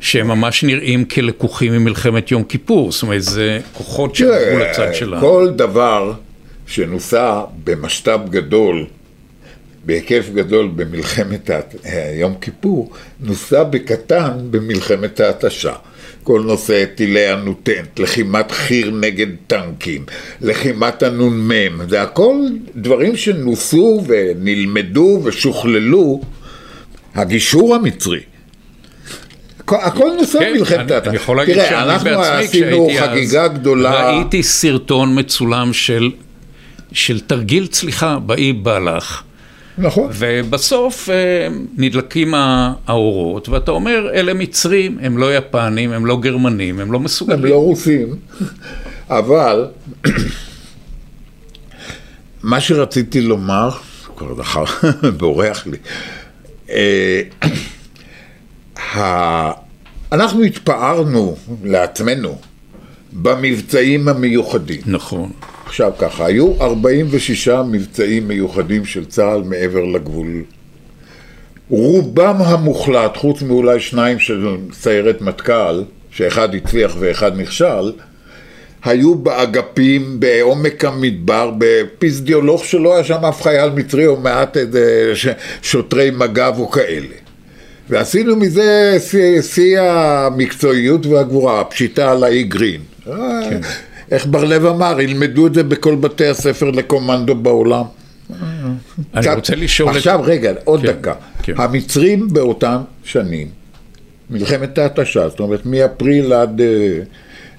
[0.00, 2.92] שהם ממש נראים כלקוחים ממלחמת יום כיפור.
[2.92, 5.20] זאת אומרת, זה כוחות תראה, לצד שלנו.
[5.20, 6.12] כל דבר
[6.66, 8.84] שנוסע במשת"פ גדול,
[9.86, 11.60] בהיקף גדול במלחמת אה,
[12.20, 12.90] יום כיפור,
[13.20, 15.72] נוסע בקטן במלחמת ההתשה.
[16.22, 20.04] כל נושא טילי הנוטנט, לחימת חי"ר נגד טנקים,
[20.40, 21.50] לחימת הנ"מ,
[21.88, 22.34] זה הכל
[22.76, 26.20] דברים שנוסו ונלמדו ושוכללו.
[27.14, 28.20] הגישור המצרי.
[29.68, 31.10] הכל- נוסע כן, במלחמת אני, ההתשה.
[31.10, 34.10] אני יכול להגיד תראה, שאני אנחנו בעצמי, עשינו כשהייתי חגיגה אז, גדולה.
[34.10, 36.10] ראיתי סרטון מצולם של,
[36.92, 39.22] של תרגיל צליחה באי בלח,
[39.78, 40.10] נכון.
[40.18, 46.92] ובסוף אה, נדלקים האורות, ואתה אומר, אלה מצרים, הם לא יפנים, הם לא גרמנים, הם
[46.92, 47.44] לא מסוגלים.
[47.44, 48.16] הם לא רוסים,
[49.10, 49.66] אבל
[52.42, 53.70] מה שרציתי לומר,
[54.16, 54.64] כבר דחר,
[55.18, 55.78] בורח לי,
[56.70, 57.22] אה,
[60.12, 62.38] אנחנו התפארנו לעצמנו
[63.12, 64.80] במבצעים המיוחדים.
[64.86, 65.30] נכון.
[65.72, 70.42] עכשיו ככה, היו 46 מבצעים מיוחדים של צה"ל מעבר לגבול.
[71.68, 77.92] רובם המוחלט, חוץ מאולי שניים של סיירת מטכ"ל, שאחד הצליח ואחד נכשל,
[78.84, 85.12] היו באגפים, בעומק המדבר, בפסדיולוך שלא היה שם אף חייל מצרי או מעט איזה
[85.62, 87.16] שוטרי מג"ב או כאלה.
[87.88, 88.96] ועשינו מזה
[89.40, 92.80] שיא המקצועיות והגבורה, הפשיטה על האי גרין.
[93.04, 93.60] כן.
[94.12, 97.84] איך בר לב אמר, ילמדו את זה בכל בתי הספר לקומנדו בעולם.
[99.14, 99.88] אני רוצה לשאול.
[99.96, 101.14] עכשיו רגע, עוד כן, דקה.
[101.42, 101.52] כן.
[101.56, 103.48] המצרים באותן שנים,
[104.30, 106.98] מלחמת ההתשה, זאת אומרת מאפריל עד אה,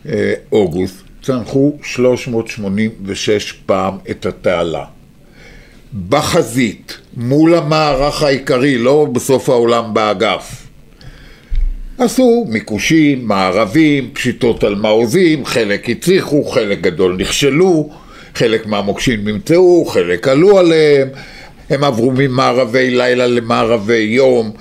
[0.10, 4.86] אה, אוגוסט, צנחו 386 פעם את התעלה.
[6.10, 10.62] בחזית, מול המערך העיקרי, לא בסוף העולם באגף.
[11.98, 17.90] עשו מיקושים, מערבים, פשיטות על מעוזים, חלק הצליחו, חלק גדול נכשלו,
[18.36, 21.08] חלק מהמוקשים נמצאו, חלק עלו עליהם,
[21.70, 24.52] הם עברו ממערבי לילה למערבי יום.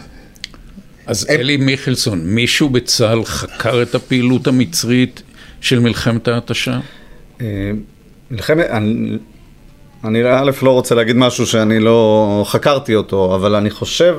[1.07, 5.23] אז הם- אלי מיכלסון, מישהו בצה"ל חקר את הפעילות המצרית
[5.61, 6.79] של מלחמת ההתשה?
[7.41, 7.47] אה,
[8.31, 8.67] מלחמת,
[10.05, 14.17] אני א' לא רוצה להגיד משהו שאני לא חקרתי אותו, אבל אני חושב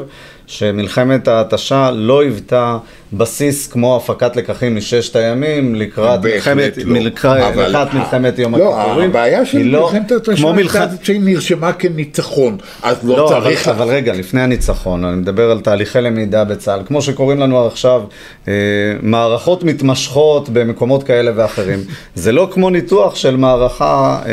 [0.48, 2.78] שמלחמת ההתשה לא היוותה
[3.14, 6.94] בסיס כמו הפקת לקחים מששת הימים לקראת מלחמת, לא.
[6.94, 9.10] מלחמת, אבל- לקראת מלחמת יום לא, הכיפורים.
[9.10, 11.06] הבעיה של לא- מלחמת ההתשה מלחמת...
[11.06, 13.68] שהיא נרשמה כניצחון, אז לא, לא, אבל, צריך...
[13.68, 18.02] אבל רגע, לפני הניצחון, אני מדבר על תהליכי למידה בצה"ל, כמו שקוראים לנו עכשיו,
[18.48, 18.54] אה,
[19.02, 21.80] מערכות מתמשכות במקומות כאלה ואחרים.
[22.16, 24.32] זה לא כמו ניתוח של מערכה, אה,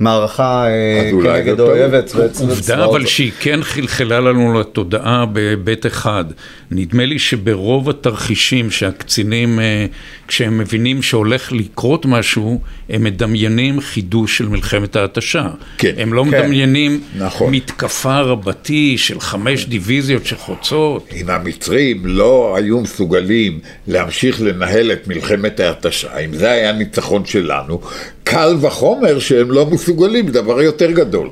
[0.00, 1.70] מערכה אה, כנגד טוב.
[1.70, 2.14] אויבת.
[2.40, 6.24] עובדה אבל שהיא כן חלחלה לנו לתודעה בהיבט אחד.
[6.70, 9.86] נדמה לי שברוב התרחישים שהקצינים, אה,
[10.28, 15.48] כשהם מבינים שהולך לקרות משהו, הם מדמיינים חידוש של מלחמת ההתשה.
[15.78, 15.92] כן.
[15.98, 16.28] הם לא כן.
[16.28, 17.54] מדמיינים נכון.
[17.54, 21.10] מתקפה רבתי של חמש דיוויזיות שחוצות.
[21.16, 27.80] אם המצרים לא היו מסוגלים להמשיך לנהל את מלחמת ההתשה, אם זה היה ניצחון שלנו,
[28.24, 31.28] קל וחומר שהם לא מסוגלים, דבר יותר גדול.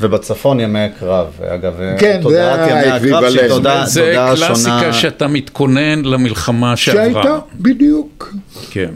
[0.00, 3.48] ובצפון ימי הקרב, אגב, כן, תודעת זה ימי הקרב שהיא.
[3.48, 4.92] תודעה זה תודעה קלאסיקה שונה.
[4.92, 7.04] שאתה מתכונן למלחמה שעברה.
[7.22, 8.34] שהייתה, בדיוק.
[8.70, 8.90] כן.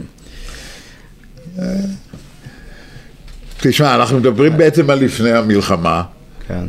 [3.61, 6.03] תשמע, אנחנו מדברים בעצם על לפני המלחמה,
[6.47, 6.63] כן.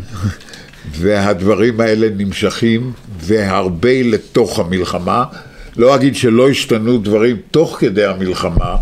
[0.99, 5.25] והדברים האלה נמשכים, והרבה לתוך המלחמה.
[5.77, 8.77] לא אגיד שלא השתנו דברים תוך כדי המלחמה,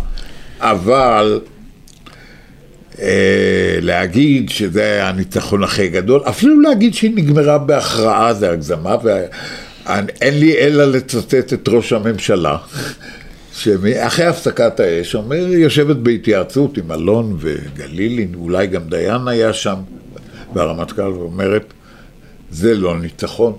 [0.59, 1.50] אבל אה,
[3.81, 10.57] להגיד שזה היה הניצחון הכי גדול, אפילו להגיד שהיא נגמרה בהכרעה זה הגזמה, ואין לי
[10.57, 12.57] אלא לצטט את ראש הממשלה,
[13.53, 19.75] שאחרי הפסקת האש, אומר, יושבת בהתייעצות עם אלון וגלילי, אולי גם דיין היה שם,
[20.53, 21.73] והרמטכ"ל, ואומרת,
[22.51, 23.53] זה לא ניצחון.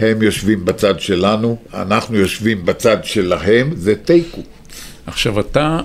[0.00, 4.40] הם יושבים בצד שלנו, אנחנו יושבים בצד שלהם, זה תיקו.
[5.06, 5.80] עכשיו אתה,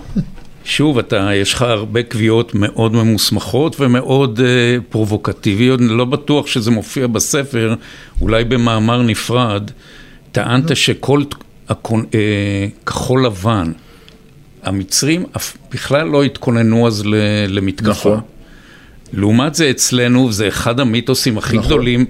[0.65, 6.71] שוב, אתה, יש לך הרבה קביעות מאוד ממוסמכות ומאוד אה, פרובוקטיביות, אני לא בטוח שזה
[6.71, 7.75] מופיע בספר,
[8.21, 9.71] אולי במאמר נפרד.
[10.31, 11.23] טענת שכל
[11.69, 12.05] הקונ...
[12.13, 13.71] אה, כחול לבן,
[14.63, 17.15] המצרים אף, בכלל לא התכוננו אז ל,
[17.47, 17.89] למתקפה.
[17.89, 18.19] נכון.
[19.13, 21.67] לעומת זה אצלנו, זה אחד המיתוסים הכי נכון.
[21.67, 22.05] גדולים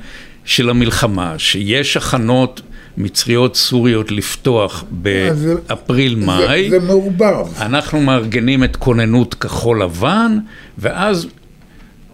[0.45, 2.61] של המלחמה, שיש הכנות
[2.97, 6.69] מצריות סוריות לפתוח אז באפריל-מאי.
[6.69, 7.45] זה, זה מעורבב.
[7.61, 10.37] אנחנו מארגנים את כוננות כחול לבן,
[10.77, 11.27] ואז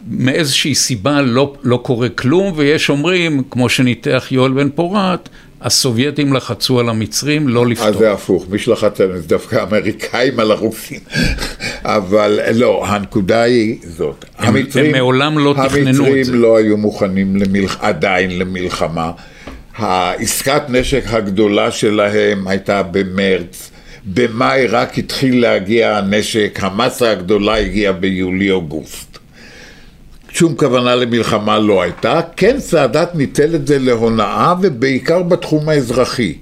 [0.10, 5.30] מאיזושהי סיבה לא, לא קורה כלום, ויש אומרים, כמו שניתח יואל בן פורת,
[5.62, 7.92] הסובייטים לחצו על המצרים לא אז לפתור.
[8.00, 11.00] זה הפוך, מי שלחץ עלינו זה דווקא האמריקאים על הרוסים.
[11.84, 14.26] אבל לא, הנקודה היא זאת.
[14.38, 16.04] הם- הם מעולם לא תכננו את זה.
[16.04, 17.78] המצרים לא היו מוכנים למלח...
[17.82, 19.12] עדיין למלחמה.
[19.76, 23.72] העסקת נשק הגדולה שלהם הייתה במרץ.
[24.06, 29.18] במאי רק התחיל להגיע הנשק, המסה הגדולה הגיעה ביולי-אוגוסט.
[30.34, 36.34] שום כוונה למלחמה לא הייתה, כן סאדאת ניצל את זה להונאה ובעיקר בתחום האזרחי.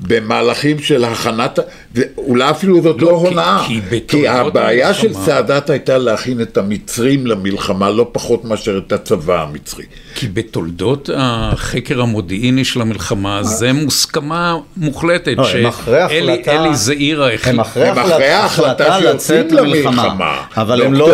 [0.00, 1.58] במהלכים של הכנת,
[1.94, 5.98] ואולי אפילו זאת לא, לא, כי- הונאה, כי כי בתולדות הבעיה של המלחמה- סאדאת הייתה
[5.98, 9.84] להכין את המצרים למלחמה, לא פחות מאשר את הצבא המצרי.
[10.14, 17.28] כי בתולדות החקר המודיעיני של המלחמה, זה מוסכמה מוחלטת, לא, הם אחרי החלטה- שאלי זעירה
[17.28, 17.60] הם החליט.
[17.60, 21.08] אחרי הם אחרי החלטה לצאת למלחמה, אבל הם לא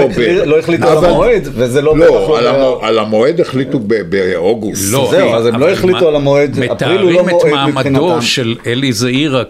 [0.44, 4.92] לא החליטו על המועד, וזה לא בטח לא, על לא- על המועד החליטו באוגוסט.
[4.92, 7.74] לא, זהו, אז הם לא החליטו מה- על המועד, אפריל הוא לא מועד מתארים את
[7.74, 8.22] מעמדו מבחינתם.
[8.22, 9.42] של אלי זעירה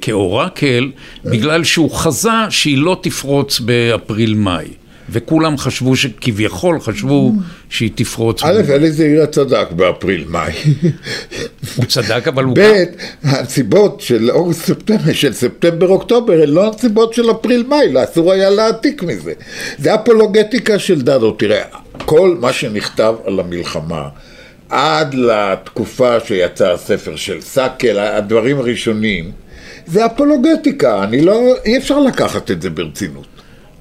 [0.00, 0.90] כאורקל,
[1.24, 4.64] בגלל שהוא חזה שהיא לא תפרוץ באפריל-מאי.
[5.10, 7.32] וכולם חשבו שכביכול חשבו
[7.68, 8.42] שהיא תפרוץ.
[8.42, 10.52] א', אלי זעירה צדק באפריל-מאי.
[11.76, 12.56] הוא צדק, אבל הוא...
[12.56, 12.84] ב',
[13.24, 19.32] הסיבות של אוגוסט-ספטמבר, של ספטמבר-אוקטובר, הן לא הסיבות של אפריל-מאי, לא, אסור היה להעתיק מזה.
[19.78, 21.30] זה אפולוגטיקה של דדו.
[21.30, 21.62] תראה,
[22.04, 24.08] כל מה שנכתב על המלחמה,
[24.68, 29.30] עד לתקופה שיצא הספר של סאקל, הדברים הראשונים,
[29.86, 33.37] זה אפולוגטיקה, אני לא, אי אפשר לקחת את זה ברצינות.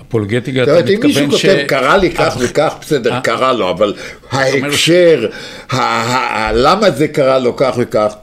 [0.09, 1.45] אפולוגטיקה, זאת אתה אומרת, אם מישהו מתכוון ש...
[1.45, 3.93] כותב, קרה לי כך אה, וכך, בסדר, אה, קרה לו, אבל
[4.31, 5.29] ההקשר,
[6.53, 8.13] למה זה קרה לו כך וכך,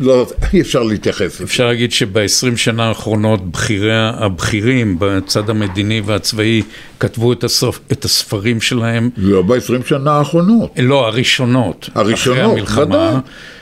[0.00, 1.40] לא, אי אפשר להתייחס.
[1.40, 6.62] אפשר להגיד שב-20 שנה האחרונות בכירי, הבכירים בצד המדיני והצבאי
[7.00, 7.78] כתבו את, הספ...
[7.92, 10.70] את הספרים שלהם, לא ב-20 שנה האחרונות.
[10.78, 12.58] לא, הראשונות, הראשונות.
[12.76, 13.14] ודאי.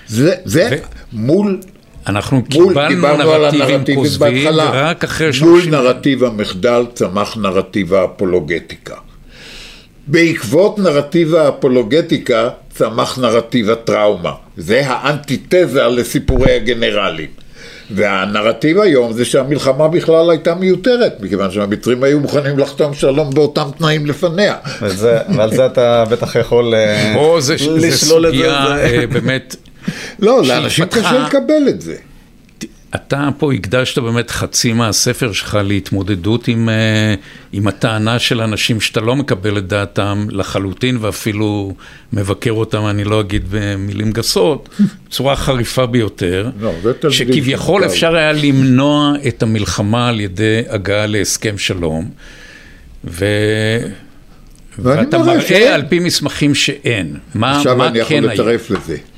[0.06, 0.76] זה, זה ו-
[1.12, 1.60] מול,
[2.06, 4.46] אנחנו מול, קיבלנו דיברנו על נרטיבים כוזבים.
[4.72, 5.70] ורק אחרי מול 30...
[5.74, 8.94] נרטיב המחדל צמח נרטיב האפולוגטיקה.
[10.06, 14.32] בעקבות נרטיב האפולוגטיקה צמח נרטיב הטראומה.
[14.56, 17.26] זה האנטיתזה לסיפורי הגנרלים.
[17.94, 24.06] והנרטיב היום זה שהמלחמה בכלל הייתה מיותרת, מכיוון שהמצרים היו מוכנים לחתום שלום באותם תנאים
[24.06, 24.54] לפניה.
[24.82, 27.14] וזה- ועל זה אתה בטח יכול אה,
[27.76, 28.38] לשלול את זה.
[28.38, 29.56] סוגיה זה- אה, באמת,
[30.18, 31.96] לא, לאנשים קשה לקבל את זה.
[32.94, 37.14] אתה פה הקדשת באמת חצי מהספר שלך להתמודדות עם, אה,
[37.52, 41.74] עם הטענה של אנשים שאתה לא מקבל את דעתם לחלוטין ואפילו
[42.12, 44.68] מבקר אותם, אני לא אגיד במילים גסות,
[45.08, 46.72] בצורה חריפה ביותר, לא,
[47.10, 47.84] שכביכול.
[47.84, 52.10] אפשר היה למנוע את המלחמה על ידי הגעה להסכם שלום,
[53.04, 53.24] ו...
[54.78, 55.72] ואתה מראה שאין.
[55.72, 57.16] על פי מסמכים שאין.
[57.34, 58.32] מה, עכשיו מה אני יכול כן היה?
[58.34, 58.94] לצרף לזה.
[58.94, 59.11] י- בין-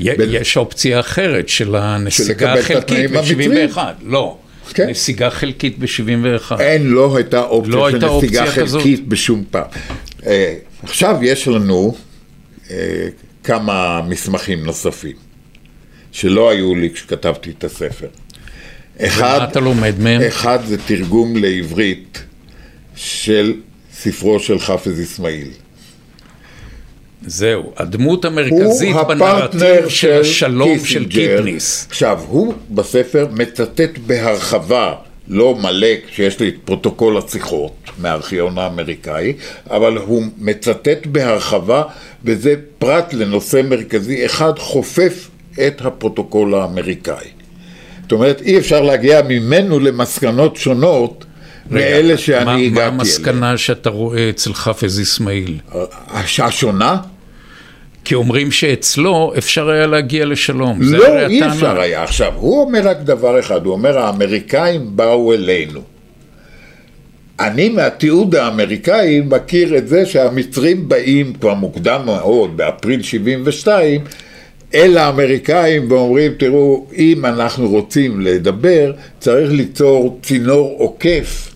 [0.00, 3.68] יש אופציה אחרת של הנסיגה החלקית התנאים המצריים?
[3.68, 4.36] ב-71, לא,
[4.74, 4.88] כן.
[4.88, 6.60] נסיגה חלקית ב-71.
[6.60, 8.82] אין, לא הייתה אופציה לא של הייתה נסיגה אופציה כזאת.
[8.82, 9.68] חלקית בשום פעם.
[10.26, 11.94] אה, עכשיו יש לנו
[12.70, 13.08] אה,
[13.44, 15.16] כמה מסמכים נוספים,
[16.12, 18.08] שלא היו לי כשכתבתי את הספר.
[19.00, 20.22] אחד, מה אתה לומד מהם?
[20.22, 22.22] אחד זה תרגום לעברית
[22.96, 23.54] של
[23.92, 25.48] ספרו של חאפז אסמאעיל.
[27.26, 31.04] זהו, הדמות הוא המרכזית הפרטנר בנרטיב של של השלום של.
[31.08, 31.86] קיפניס.
[31.90, 34.92] עכשיו, הוא בספר מצטט בהרחבה,
[35.28, 39.32] לא מלא, כשיש לי את פרוטוקול השיחות מהארכיון האמריקאי,
[39.70, 41.82] אבל הוא מצטט בהרחבה,
[42.24, 45.28] וזה פרט לנושא מרכזי אחד, חופף
[45.66, 47.26] את הפרוטוקול האמריקאי.
[48.02, 51.24] זאת אומרת, אי אפשר להגיע ממנו למסקנות שונות
[51.70, 52.94] מאלה מה- שאני מה הגעתי אליהן.
[52.94, 55.58] המסקנה שאתה רואה אצל חאפז אסמאעיל?
[56.08, 56.96] הש- השונה?
[58.04, 60.78] כי אומרים שאצלו אפשר היה להגיע לשלום.
[60.80, 61.54] לא, אי הטענה.
[61.54, 62.02] אפשר היה.
[62.02, 65.80] עכשיו, הוא אומר רק דבר אחד, הוא אומר, האמריקאים באו אלינו.
[67.40, 74.00] אני מהתיעוד האמריקאי מכיר את זה שהמצרים באים כבר מוקדם מאוד, באפריל 72,
[74.74, 81.54] אל האמריקאים ואומרים, תראו, אם אנחנו רוצים לדבר, צריך ליצור צינור עוקף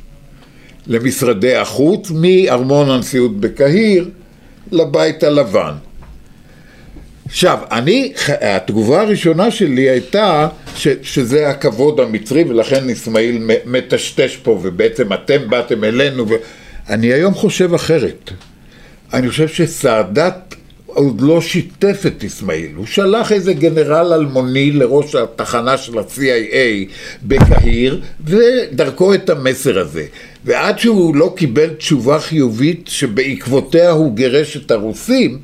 [0.86, 4.08] למשרדי החוץ, מארמון הנשיאות בקהיר
[4.72, 5.72] לבית הלבן.
[7.28, 15.12] עכשיו, אני, התגובה הראשונה שלי הייתה ש, שזה הכבוד המצרי ולכן אסמאעיל מטשטש פה ובעצם
[15.12, 18.30] אתם באתם אלינו ואני היום חושב אחרת.
[19.12, 20.54] אני חושב שסאדאת
[20.86, 28.00] עוד לא שיתף את אסמאעיל, הוא שלח איזה גנרל אלמוני לראש התחנה של ה-CIA בקהיר
[28.24, 30.04] ודרכו את המסר הזה.
[30.44, 35.38] ועד שהוא לא קיבל תשובה חיובית שבעקבותיה הוא גירש את הרוסים,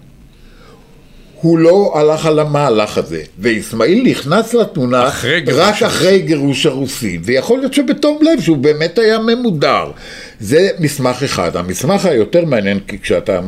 [1.44, 5.86] הוא לא הלך על המהלך הזה, ואסמאעיל נכנס לתמונה אחרי גירוש רק הרוסים.
[5.86, 9.90] אחרי גירוש הרוסים, ויכול להיות שבתום לב שהוא באמת היה ממודר.
[10.40, 11.56] זה מסמך אחד.
[11.56, 13.40] המסמך היותר מעניין, כי כשאתה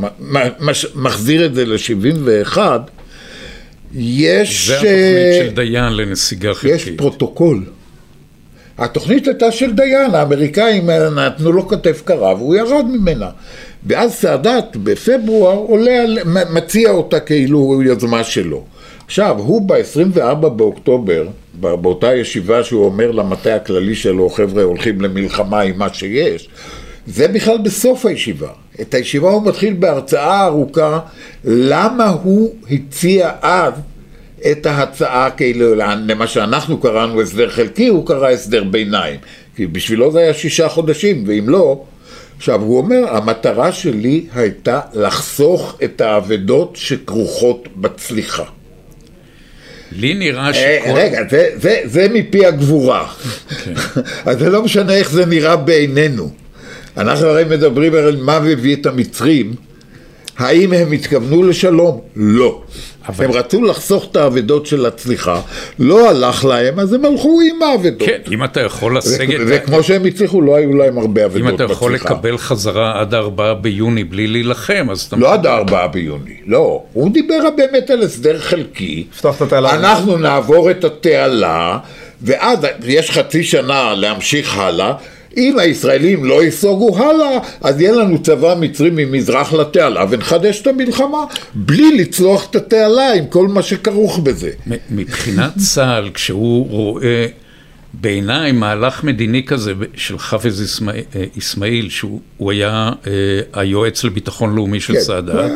[0.95, 2.57] מחזיר את זה ל-71,
[3.95, 4.67] יש...
[4.67, 6.97] זה אה, התוכנית של דיין לנסיגה יש חלקית.
[6.97, 7.63] פרוטוקול.
[8.77, 13.29] התוכנית הייתה של דיין, האמריקאים נתנו לו כתף קרה והוא ירד ממנה.
[13.87, 16.05] ואז סאדאת בפברואר עולה,
[16.49, 18.63] מציע אותה כאילו הוא יוזמה שלו.
[19.05, 25.77] עכשיו, הוא ב-24 באוקטובר באותה ישיבה שהוא אומר למטה הכללי שלו, חבר'ה, הולכים למלחמה עם
[25.77, 26.49] מה שיש,
[27.07, 28.49] זה בכלל בסוף הישיבה.
[28.81, 30.99] את הישיבה הוא מתחיל בהרצאה ארוכה,
[31.45, 33.73] למה הוא הציע אז
[34.51, 39.19] את ההצעה כאילו, למה שאנחנו קראנו הסדר חלקי, הוא קרא הסדר ביניים.
[39.55, 41.83] כי בשבילו זה היה שישה חודשים, ואם לא...
[42.37, 48.43] עכשיו, הוא אומר, המטרה שלי הייתה לחסוך את האבדות שכרוכות בצליחה.
[49.91, 50.91] לי נראה אה, שכל...
[50.95, 53.07] רגע, זה, זה, זה מפי הגבורה.
[53.63, 53.73] כן.
[54.25, 56.29] אז זה לא משנה איך זה נראה בעינינו.
[56.97, 59.55] אנחנו הרי מדברים על מה מביא את המצרים.
[60.37, 62.01] האם הם התכוונו לשלום?
[62.15, 62.61] לא.
[63.07, 65.41] אבל- הם רצו לחסוך את האבדות של הצליחה,
[65.79, 68.07] לא הלך להם, אז הם הלכו עם האבדות.
[68.07, 69.39] כן, אם אתה יכול לסגת...
[69.47, 71.63] וכמו שהם הצליחו, לא היו להם הרבה אבדות אם בצליחה.
[71.65, 75.15] אתה יכול לקבל חזרה עד ה-4 ביוני בלי להילחם, אז אתה...
[75.15, 76.83] לא עד הארבעה ביוני, לא.
[76.93, 79.05] הוא דיבר באמת על הסדר חלקי.
[79.13, 79.73] לפתוח את התעלה.
[79.75, 81.77] אנחנו נעבור את התעלה,
[82.21, 84.93] ואז יש חצי שנה להמשיך הלאה.
[85.37, 91.25] אם הישראלים לא ייסוגו הלאה, אז יהיה לנו צבא מצרי ממזרח לתעלה ונחדש את המלחמה
[91.53, 94.49] בלי לצלוח את התעלה עם כל מה שכרוך בזה.
[94.91, 97.25] מבחינת צה"ל, כשהוא רואה
[98.01, 103.11] בעיניי מהלך מדיני כזה של חאפז אסמאעיל- אה, אסמאעיל, שהוא הוא היה אה,
[103.61, 105.51] היועץ לביטחון לאומי של כן, סאדאת,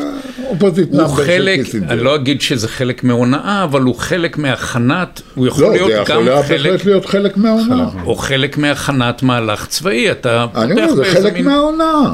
[0.48, 1.60] הוא חלק.
[1.89, 5.92] אני לא אגיד שזה חלק מהונאה, אבל הוא חלק מהכנת, הוא יכול לא, זה להיות
[6.10, 7.89] יכול גם חלק, בהחלט להיות חלק מהעונה.
[8.06, 11.46] או חלק מהכנת מהלך צבאי, אתה אני פותח אומר, זה באיזה חלק מין-.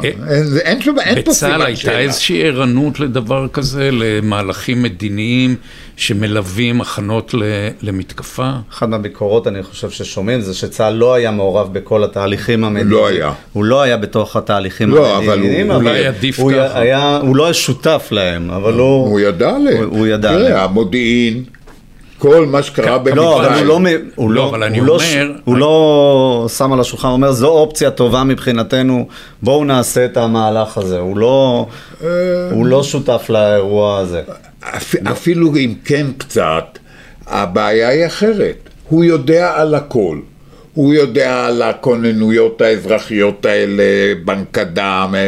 [0.04, 2.00] אה, אין זה- אין שם- אין פה בצה"ל סימן הייתה שאלה.
[2.00, 5.56] איזושהי ערנות לדבר כזה, למהלכים מדיניים
[5.98, 7.43] שמלווים הכנות ל-
[7.82, 8.50] למתקפה?
[8.72, 12.91] אחת מהביקורות, אני חושב ששומעים, זה שצה"ל לא היה מעורב בכל התהליכים המדיניים.
[12.91, 13.32] לא היה.
[13.54, 16.80] הוא לא היה בתוך התהליכים לא, אבל המדיניים, הוא- אולי עדיף הוא ככה.
[16.80, 19.08] היה, הוא לא היה שותף להם, אבל הוא...
[19.08, 19.84] הוא ידע עליהם.
[19.84, 20.58] הוא- הוא ידע תראה, עליהם.
[20.60, 21.43] המודיעין,
[22.18, 23.68] כל מה שקרה כן, לא, אבל במצרים.
[23.68, 27.08] הוא לא, הוא לא, לא, אבל אני הוא לא, אומר- הוא לא שם על השולחן,
[27.08, 29.08] הוא אומר, זו אופציה טובה מבחינתנו,
[29.43, 31.00] בואו נעשה את המהלך הזה.
[31.00, 31.66] הוא לא,
[32.04, 32.08] אה,
[32.52, 34.22] הוא לא שותף לאירוע הזה.
[34.78, 36.80] אפ- אפילו אם כן קצת,
[37.28, 38.56] הבעיה היא אחרת.
[38.90, 40.20] הוא יודע על הכל.
[40.74, 43.84] הוא יודע על הכוננויות האזרחיות האלה,
[44.26, 45.20] בנק הדם, אה,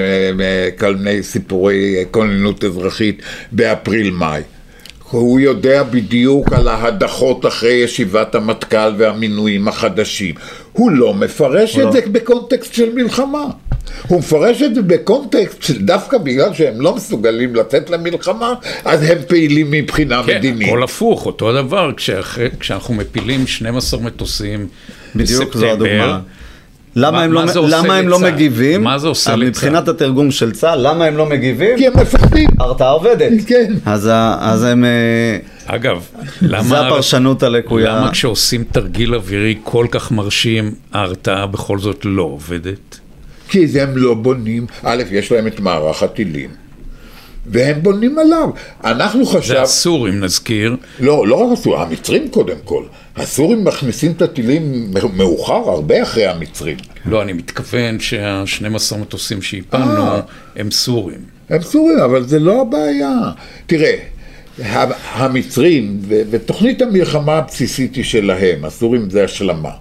[0.46, 1.76] אה, כל מיני סיפורי
[2.12, 3.22] כוננות אזרחית
[3.52, 4.42] באפריל-מאי.
[5.12, 10.36] הוא יודע בדיוק על ההדחות אחרי ישיבת המטכ"ל והמינויים החדשים.
[10.72, 13.46] הוא לא מפרש את זה בקונטקסט של מלחמה.
[14.08, 18.54] הוא מפרש את זה בקונטקסט של דווקא בגלל שהם לא מסוגלים לצאת למלחמה,
[18.86, 20.68] אז הם פעילים מבחינה כן, מדינית.
[20.68, 24.68] הכל הפוך, אותו דבר, כשאחרי- כשאנחנו מפילים 12 מטוסים
[25.16, 26.20] בדיוק זו בספטמבר, הדוגמה.
[26.96, 28.32] למה מה- הם מה לא, למה הם לא לצה"ל?
[28.34, 28.84] מגיבים?
[28.84, 29.48] מה זה עושה לצה"ל?
[29.50, 31.78] מבחינת התרגום של צה"ל, למה הם לא מגיבים?
[31.78, 32.50] כי הם מפחדים.
[32.60, 33.32] ההרתעה עובדת.
[33.48, 33.74] כן.
[33.86, 34.86] אז, ה- אז הם...
[34.86, 35.38] אה,
[35.76, 36.06] אגב,
[36.42, 36.64] למה...
[36.64, 37.96] זה הפרשנות הלקויה.
[37.96, 42.99] למה כשעושים תרגיל אווירי כל כך מרשים, ההרתעה בכל זאת לא עובדת?
[43.50, 46.50] כי זה הם לא בונים, א', יש להם את מערך הטילים,
[47.46, 48.50] והם בונים עליו.
[48.84, 49.56] אנחנו זה חשב...
[49.56, 50.76] הסורים, נזכיר.
[51.00, 52.84] לא, לא רק הסורים, המצרים קודם כל.
[53.16, 56.78] הסורים מכניסים את הטילים מאוחר, הרבה אחרי המצרים.
[57.06, 60.20] לא, אני מתכוון שה-12 מטוסים שהפלנו אה.
[60.56, 61.20] הם סורים.
[61.50, 63.20] הם סורים, אבל זה לא הבעיה.
[63.66, 63.96] תראה,
[65.14, 69.72] המצרים, ותוכנית המלחמה הבסיסית היא שלהם, הסורים זה השלמה.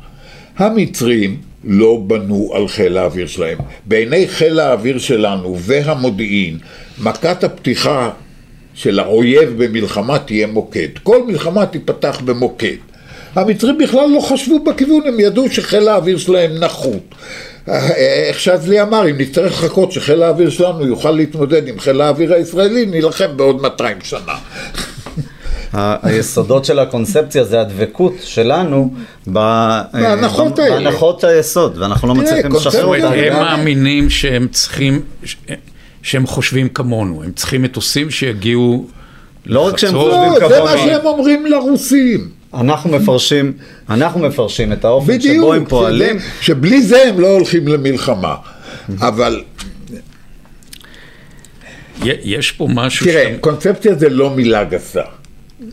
[0.56, 3.58] המצרים לא בנו על חיל האוויר שלהם.
[3.84, 6.58] בעיני חיל האוויר שלנו והמודיעין,
[6.98, 8.10] מכת הפתיחה
[8.74, 10.88] של האויב במלחמה תהיה מוקד.
[11.02, 12.76] כל מלחמה תיפתח במוקד.
[13.34, 17.14] המצרים בכלל לא חשבו בכיוון, הם ידעו שחיל האוויר שלהם נחות.
[18.26, 22.86] איך שזלי אמר, אם נצטרך לחכות שחיל האוויר שלנו יוכל להתמודד עם חיל האוויר הישראלי,
[22.86, 24.34] נילחם בעוד 200 שנה.
[25.72, 28.94] היסודות של הקונספציה זה הדבקות שלנו
[29.26, 30.76] בהנחות אה, האלה.
[30.76, 33.08] בהנחות היסוד, ואנחנו לא מצליחים לשחרר אותה.
[33.14, 35.36] הם מאמינים שהם צריכים, ש-
[36.02, 38.86] שהם חושבים כמונו, הם צריכים מטוסים שיגיעו
[39.46, 40.10] לא רק שהם לחצור.
[40.10, 40.64] חושבים לא, זה כמונו.
[40.64, 42.28] מה שהם אומרים לרוסים.
[42.54, 43.52] אנחנו מפרשים,
[43.90, 45.36] אנחנו מפרשים את האופן בדיוק.
[45.36, 46.18] שבו הם פועלים.
[46.18, 48.34] שזה- שבלי זה הם לא הולכים למלחמה.
[49.00, 49.42] אבל
[52.02, 55.02] יש פה משהו תראה, שאתה- קונספציה זה לא מילה גסה.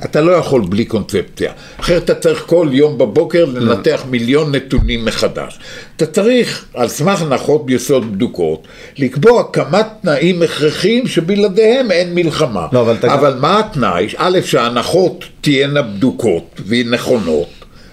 [0.06, 1.52] אתה לא יכול בלי קונספציה.
[1.80, 5.60] אחרת אתה צריך כל יום בבוקר לנתח מיליון נתונים מחדש.
[5.98, 8.68] אתה צריך, על סמך הנחות יסוד בדוקות,
[8.98, 12.68] לקבוע כמה תנאים הכרחיים שבלעדיהם אין מלחמה.
[12.72, 14.08] לא, אבל אתה- אבל מה התנאי?
[14.18, 17.48] א', שההנחות תהיינה בדוקות ונכונות.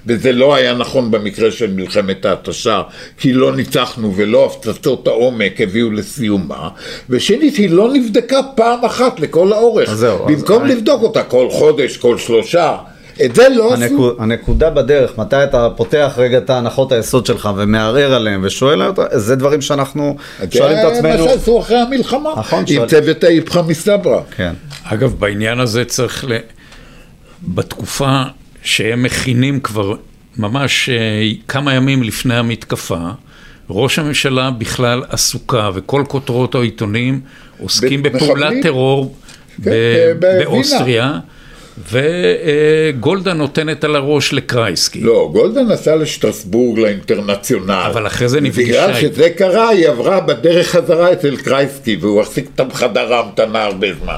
[0.06, 2.82] וזה לא היה נכון במקרה של מלחמת ההתשה,
[3.18, 6.68] כי לא ניצחנו ולא הפצצות העומק הביאו לסיומה,
[7.10, 9.88] ושנית, היא לא נבדקה פעם אחת לכל האורך.
[9.88, 12.76] אז זהו, אז במקום אני- לבדוק אותה כל חודש, כל שלושה,
[13.24, 13.82] את זה לא עשו.
[13.84, 19.02] הנקוד, הנקודה בדרך, מתי אתה פותח רגע את ההנחות היסוד שלך ומערער עליהם ושואל אותם,
[19.12, 20.16] זה דברים שאנחנו
[20.50, 21.18] שואלים את עצמנו.
[21.18, 24.20] זה מה שעשו אחרי המלחמה, נכון, עם שואל- צוות האיפכא מסתברא.
[24.36, 24.52] כן.
[24.84, 26.32] אגב, בעניין הזה צריך ל...
[27.48, 28.22] בתקופה
[28.62, 29.94] שהם מכינים כבר
[30.36, 33.08] ממש אה, כמה ימים לפני המתקפה,
[33.70, 37.20] ראש הממשלה בכלל עסוקה, וכל כותרות העיתונים
[37.58, 38.02] עוסקים?
[38.02, 39.16] בפעולת טרור
[39.64, 39.70] כן.
[40.20, 41.18] באוסטריה,
[41.78, 45.00] וגולדה נותנת על הראש לקרייסקי.
[45.00, 47.84] לא, גולדה נסעה לשטרסבורג לאינטרנציונל.
[47.92, 49.00] אבל אחרי זה נפגשה בגלל.
[49.00, 54.16] שזה קרה, היא עברה בדרך חזרה אצל קרייסקי, והוא החזיק אותה בחדר ההמתנה הרבה זמן.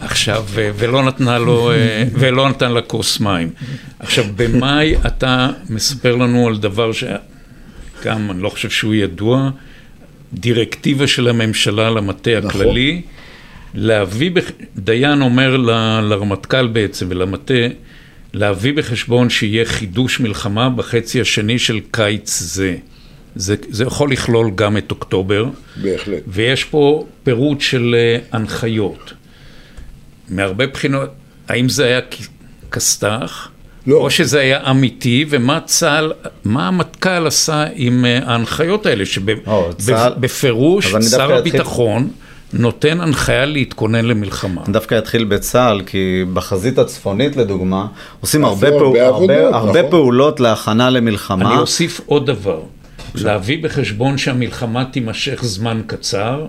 [0.00, 3.50] עכשיו, ולא נתנה לו, אה, ולא נתן לה כוס מים.
[3.98, 9.50] עכשיו, במאי אתה מספר לנו על דבר שגם, אני לא חושב שהוא ידוע,
[10.34, 12.60] דירקטיבה של הממשלה למטה נכון.
[12.60, 13.02] הכללי,
[13.74, 14.44] להביא, בח...
[14.76, 17.54] דיין אומר ל- לרמטכ"ל בעצם ולמטה,
[18.34, 22.76] להביא בחשבון שיהיה חידוש מלחמה בחצי השני של קיץ זה.
[23.34, 25.46] זה, זה יכול לכלול גם את אוקטובר.
[25.82, 26.22] בהחלט.
[26.26, 29.12] ויש פה פירוט של אה, הנחיות.
[30.28, 31.10] מהרבה בחינות,
[31.48, 32.00] האם זה היה
[32.72, 33.48] כסת"ח?
[33.86, 33.96] לא.
[33.96, 36.12] או שזה היה אמיתי, ומה צה"ל,
[36.44, 39.04] מה המטכ"ל עשה עם אה, ההנחיות האלה,
[39.78, 42.10] צה"ל- שבפירוש אז אני שר הביטחון
[42.52, 44.62] נותן הנחיה להתכונן למלחמה.
[44.64, 47.86] אני דווקא אתחיל בצה"ל, כי בחזית הצפונית לדוגמה,
[48.20, 49.90] עושים עשו הרבה, פעול, הרבה עבודות, הרבה, הרבה נכון.
[49.90, 51.50] פעולות להכנה למלחמה.
[51.52, 52.60] אני אוסיף עוד דבר,
[53.14, 56.46] להביא בחשבון שהמלחמה תימשך זמן קצר,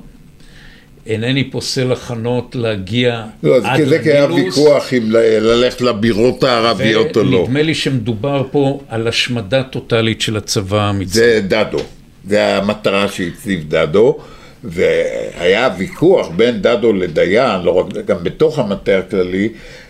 [1.06, 4.26] אינני פוסל הכנות להגיע לא, עד כי זה כי היה.
[4.34, 7.38] ויכוח אם ל- ללכת לבירות הערביות או לא.
[7.38, 11.24] ונדמה לי שמדובר פה על השמדה טוטאלית של הצבא המצרי.
[11.24, 11.80] זה דדו,
[12.28, 14.18] זה המטרה שהציב דדו,
[14.64, 19.50] והיה ויכוח בין דדו לדיין, לא רק, גם בתוך המטה הכללי,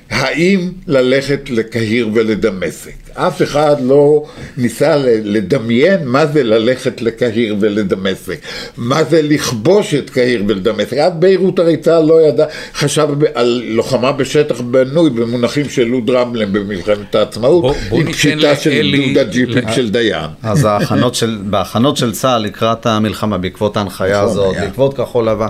[0.09, 2.91] האם ללכת לקהיר ולדמשק.
[3.13, 4.23] אף אחד לא
[4.57, 8.39] ניסה לדמיין מה זה ללכת לקהיר ולדמשק,
[8.77, 10.93] מה זה לכבוש את קהיר ולדמשק.
[10.93, 12.45] עד ביירות הרי צה"ל לא ידע,
[12.75, 18.55] חשב על לוחמה בשטח בנוי במונחים של לוד רמלם במלחמת העצמאות, בוא- בוא עם פשיטה
[18.55, 20.29] של לאלי- גדוד הג'יפים ל- של דיין.
[20.43, 24.65] אז ההכנות של, בהכנות של צה"ל לקראת המלחמה, בעקבות ההנחיה נכון, הזאת, היה.
[24.65, 25.47] בעקבות כחול לבן,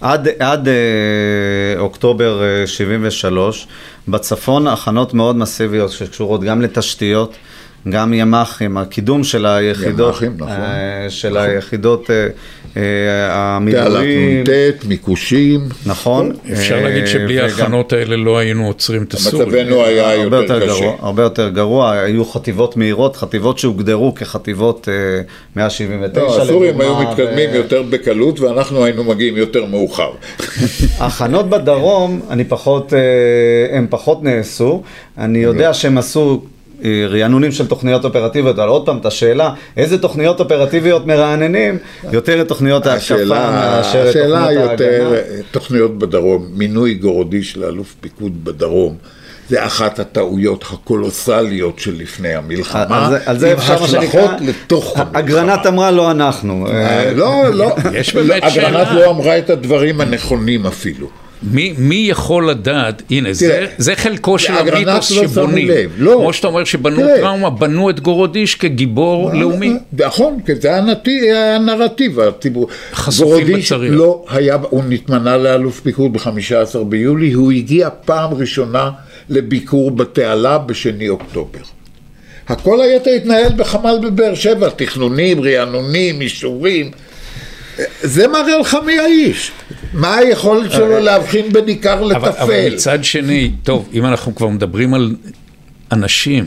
[0.00, 0.74] עד, עד אה,
[1.78, 3.66] אוקטובר אה, 73,
[4.08, 7.34] בצפון הכנות מאוד מסיביות שקשורות גם לתשתיות,
[7.88, 10.48] גם ימ"חים, הקידום של היחידות, ימ"חים, נכון.
[10.48, 12.10] אה, של היחידות,
[12.76, 16.32] אה, אה, תעלת המילואים, נ"ט, מיקושים, נכון.
[16.52, 19.48] אפשר אה, להגיד שבלי ההכנות האלה לא היינו עוצרים את הסורים.
[19.48, 20.92] מצבנו היה יותר קשה.
[20.98, 25.22] הרבה יותר גרוע, היו חטיבות מהירות, חטיבות שהוגדרו כחטיבות אה,
[25.56, 30.10] 179 לא, הסורים היו מתקדמים יותר בקלות ואנחנו היינו מגיעים יותר מאוחר.
[30.98, 34.82] ההכנות בדרום, אני פחות, אה, הם פחות נעשו.
[35.18, 36.59] אני יודע שהם עשו אה,
[37.08, 41.78] רענונים של תוכניות אופרטיביות, אבל עוד פעם, את השאלה, איזה תוכניות אופרטיביות מרעננים,
[42.12, 45.42] יותר את תוכניות השאלה, מאשר את השאלה תוכניות יותר, ההגנה.
[45.50, 48.94] תוכניות בדרום, מינוי גורודיש לאלוף פיקוד בדרום.
[49.48, 53.98] זה אחת הטעויות הקולוסליות של לפני המלחמה, על זה- על זה עם אפשר מה שנקרא,
[54.04, 55.18] השלכות לתוך המלחמה.
[55.18, 56.66] אגרנט אמרה לא אנחנו.
[56.68, 56.72] אה,
[57.06, 58.88] אה, לא, לא, יש באמת אגרנט.
[58.94, 61.08] לא אמרה את הדברים הנכונים אפילו.
[61.42, 65.68] מי, מי יכול לדעת, הנה, זה, תראה, זה חלקו של המיתוס לא שבונים.
[65.98, 66.16] לא.
[66.20, 67.16] כמו שאתה אומר שבנו תראה.
[67.20, 69.72] טראומה, בנו את גורודיש כגיבור לאומי.
[69.92, 72.68] נכון, כי זה הנתי- הנרטיב הציבור.
[72.92, 73.92] חשופים בצריח.
[73.94, 76.28] לא היה, הוא נתמנה לאלוף פיקוד ב-15
[76.88, 78.90] ביולי, הוא הגיע פעם ראשונה
[79.28, 81.58] לביקור בתעלה בשני אוקטובר.
[82.48, 86.90] הכל היתר התנהל בחמ"ל בבאר שבע, תכנונים, רענונים, אישורים.
[88.02, 89.52] זה מראה לך מי האיש.
[89.92, 92.74] מה היכולת שלו להבחין בין עיקר אבל, אבל לטפל.
[92.74, 95.14] מצד שני, טוב, אם אנחנו כבר מדברים על
[95.92, 96.44] אנשים,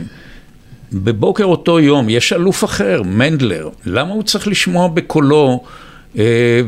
[0.92, 5.64] בבוקר אותו יום יש אלוף אחר, מנדלר, למה הוא צריך לשמוע בקולו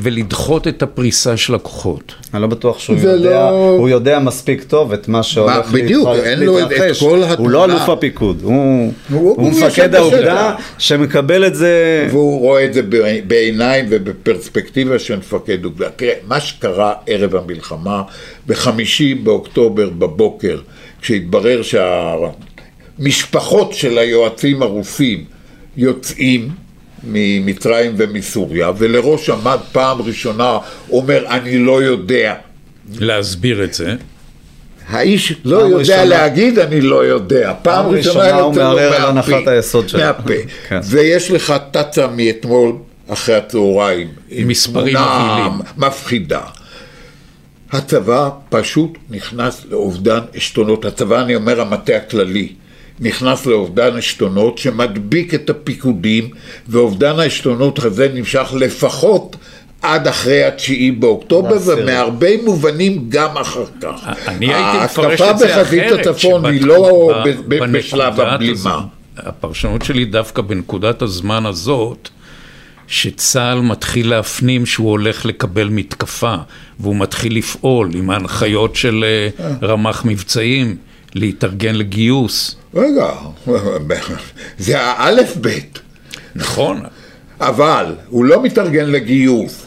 [0.01, 2.15] ולדחות את הפריסה של הכוחות?
[2.35, 6.27] אני לא בטוח שהוא יודע, לא- הוא יודע מספיק טוב את מה שהולך בדיוק, להתרחש.
[6.27, 7.07] אין לו את- את כל
[7.39, 7.65] הוא לא התמונה.
[7.65, 8.53] אלוף הפיקוד, הוא,
[9.11, 10.19] הוא- הוא, מפקד האוגדה
[10.59, 10.75] בשטח.
[10.79, 12.81] שמקבל את זה, והוא רואה את זה
[13.27, 15.89] בעיניים ובפרספקטיבה של מפקד אוגדה.
[15.97, 18.03] תראה, מה שקרה ערב המלחמה,
[18.47, 20.59] בחמישי באוקטובר בבוקר,
[21.03, 21.61] כשהתברר
[22.99, 25.25] שהמשפחות של היועצים הרוסים
[25.77, 26.49] יוצאים
[27.05, 30.59] ממצרים ומסוריה, ולראש עמד פעם ראשונה,
[30.91, 32.35] אומר, אני לא יודע.
[32.99, 33.95] להסביר את זה.
[34.89, 37.53] האיש לא יודע ראשונה- להגיד אני לא יודע.
[37.63, 39.03] פעם פעם ראשונה ראשונה הוא מערער על.
[39.05, 40.01] הנחת היסוד שלו.
[40.01, 40.33] מהפה.
[40.69, 40.81] כן.
[40.85, 42.73] ויש לך תצה מאתמול
[43.09, 44.09] אחרי הצהריים.
[44.29, 45.53] עם מספרים מבהילים.
[45.77, 46.41] מפחידה.
[47.73, 50.85] הצבא פשוט נכנס לאובדן עשתונות.
[50.85, 52.49] הצבא, אני אומר, המטה הכללי.
[53.01, 56.29] נכנס לאובדן עשתונות שמדביק את הפיקודים,
[56.69, 59.37] ואובדן העשתונות הזה נמשך לפחות
[59.83, 61.57] עד אחרי התשיעי באוקטובר.
[61.67, 64.09] ומהרבה מובנים גם אחר כך.
[64.29, 66.07] אני הייתי מפרש ההתקפה את זה בחזית אחרת.
[66.07, 67.13] הצפון היא לא
[67.73, 68.81] בשלב הבלימה.
[69.17, 72.09] הפרשנות שלי דווקא בנקודת הזמן הזאת,
[72.87, 76.35] שצה"ל מתחיל להפנים שהוא הולך לקבל מתקפה,
[76.81, 80.77] והוא מתחיל לפעול עם ההנחיות של אה, רמ"ח מבצעים,
[81.15, 82.57] להתארגן לגיוס.
[82.77, 83.13] רגע,
[84.59, 85.79] זה האלף-בית.
[86.35, 86.81] נכון,
[87.41, 89.67] אבל הוא לא מתארגן לגיוס.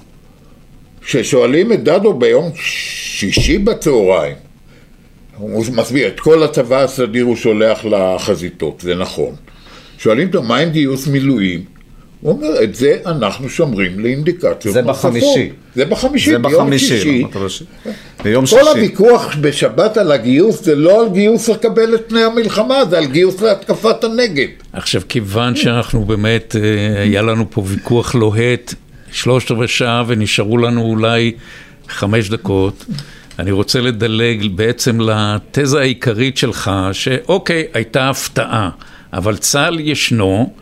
[1.02, 4.36] כששואלים את דדו ביום שישי בצהריים,
[5.38, 9.36] הוא מסביר, את כל הצבא הסדיר הוא שולח לחזיתות, זה נכון.
[9.98, 11.64] שואלים אותו, מה עם גיוס מילואים?
[12.22, 15.50] הוא אומר, את זה אנחנו שומרים לאינדיקציות זה נוספות." בחמישי.
[15.76, 17.26] זה בחמישי, זה ביום בחמישי, שישי.
[18.24, 18.70] ביום כל שישי.
[18.70, 23.42] הוויכוח בשבת על הגיוס זה לא על גיוס לקבל את פני המלחמה, זה על גיוס
[23.42, 24.48] להתקפת הנגד.
[24.74, 28.74] עכשיו, כיוון שאנחנו באמת, אה, היה לנו פה ויכוח לוהט,
[29.12, 31.32] שלושת רבעי שעה, ונשארו לנו אולי
[31.88, 32.86] חמש דקות,
[33.40, 38.70] אני רוצה לדלג בעצם לתזה העיקרית שלך, שאוקיי, הייתה הפתעה,
[39.14, 40.54] אבל צה"ל ישנו,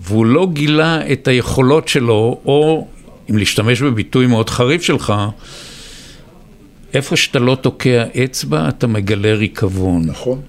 [0.00, 2.86] והוא לא גילה את היכולות שלו, או,
[3.30, 5.14] אם להשתמש בביטוי מאוד חריף שלך,
[6.94, 10.02] איפה שאתה לא תוקע אצבע, אתה מגלה ריקבון.
[10.06, 10.40] נכון.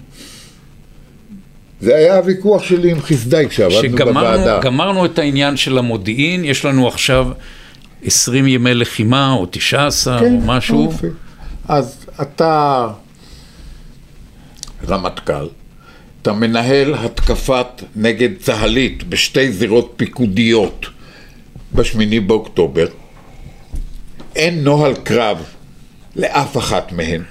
[1.81, 3.97] זה היה הוויכוח שלי עם חסדאי כשעבדנו בוועדה.
[3.97, 7.27] שגמרנו גמרנו את העניין של המודיעין, יש לנו עכשיו
[8.03, 10.83] 20 ימי לחימה, או 19, כן, או משהו.
[10.83, 11.07] יופי.
[11.67, 12.87] אז אתה
[14.87, 15.47] רמטכ"ל,
[16.21, 20.85] אתה מנהל התקפת נגד צה"לית בשתי זירות פיקודיות
[21.73, 22.87] בשמיני באוקטובר.
[24.35, 25.43] אין נוהל קרב
[26.17, 27.21] לאף אחת מהן.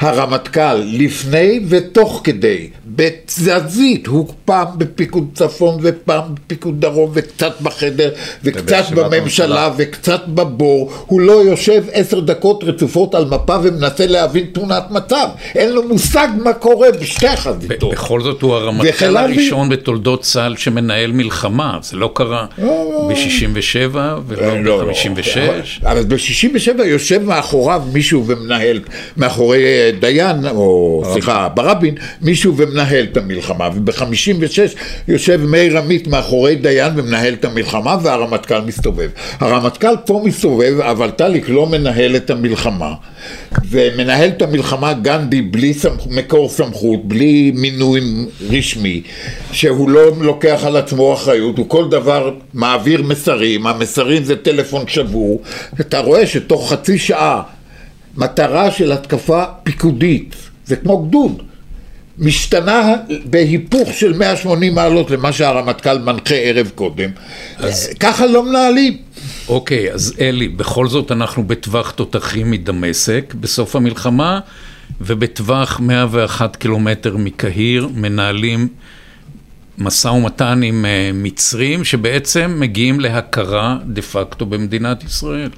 [0.00, 8.10] הרמטכ"ל לפני ותוך כדי, בתזזית, הוא פעם בפיקוד צפון ופעם בפיקוד דרום וקצת בחדר
[8.44, 9.70] וקצת בממשלה.
[9.76, 15.72] וקצת בבור, הוא לא יושב עשר דקות רצופות על מפה ומנסה להבין תמונת מצב, אין
[15.72, 17.92] לו מושג מה קורה בשתי ב- החזיתות.
[17.92, 19.16] בכל זאת הוא הרמטכ"ל.
[19.16, 23.96] הראשון בתולדות צה"ל שמנהל מלחמה, זה לא קרה ב-67
[24.26, 25.86] ולא ב-56.
[25.86, 28.80] אבל ב-67 יושב מאחוריו מישהו ומנהל,
[29.16, 34.78] מאחורי אה, דיין, או סליחה, ברבין, מישהו ומנהל את המלחמה, וב-56
[35.08, 39.08] יושב מאיר עמית מאחורי דיין ומנהל את המלחמה, והרמטכ"ל מסתובב.
[39.40, 42.94] הרמטכ"ל פה מסתובב, אבל טליק לא מנהל את המלחמה,
[43.70, 46.06] ומנהל את המלחמה גנדי בלי סמכ...
[46.10, 48.00] מקור סמכות, בלי מינוי
[48.50, 49.02] רשמי,
[49.52, 55.42] שהוא לא לוקח על עצמו אחריות, הוא כל דבר מעביר מסרים, המסרים זה טלפון שבור,
[55.80, 57.42] אתה רואה שתוך חצי שעה
[58.18, 61.42] מטרה של התקפה פיקודית, זה כמו גדוד,
[62.18, 62.94] משתנה
[63.24, 67.10] בהיפוך של 180 מעלות למה שהרמטכ"ל מנחה ערב קודם.
[68.00, 68.96] ככה לא מנהלים.
[69.48, 74.40] אוקיי, אז אלי, בכל זאת אנחנו בטווח תותחים מדמשק בסוף המלחמה,
[75.00, 78.68] ובטווח 101 קילומטר מקהיר מנהלים
[79.78, 85.50] משא ומתן עם אה, מצרים, שבעצם מגיעים להכרה דה פקטו במדינת ישראל.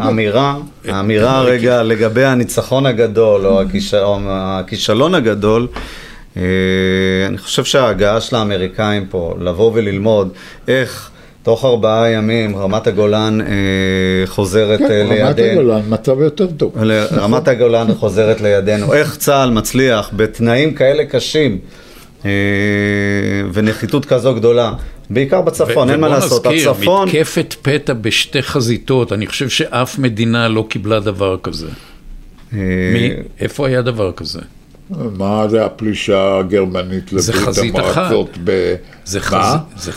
[0.00, 0.56] האמירה,
[0.88, 5.66] האמירה רגע לגבי הניצחון הגדול או הכיש- או הכישלון הגדול,
[6.36, 6.42] אה,
[7.28, 10.28] אני חושב שההגעה של האמריקאים פה, לבוא וללמוד
[10.68, 11.10] איך
[11.42, 13.46] תוך ארבעה ימים רמת הגולן אה,
[14.26, 15.60] חוזרת אה, כן, רמת לידינו.
[15.60, 16.72] הגולן מצב יותר טוב.
[17.16, 18.92] רמת הגולן חוזרת לידינו.
[18.94, 21.58] איך צה"ל מצליח בתנאים כאלה קשים אה,
[23.52, 24.72] ונחיתות כזו גדולה,
[25.10, 26.40] בעיקר בצפון, אין מה לעשות.
[26.46, 31.66] ובוא נזכיר, הצפון, מתקפת פתע בשתי חזיתות, אני חושב שאף מדינה לא קיבלה דבר כזה.
[31.66, 32.58] אה,
[32.94, 33.10] מי?
[33.40, 34.40] איפה היה דבר כזה?
[35.18, 37.96] מה זה הפלישה הגרמנית זה לברית חזית אחת.
[37.96, 38.74] המועצות ב...
[39.04, 39.60] זה חזית.
[39.76, 39.92] זה-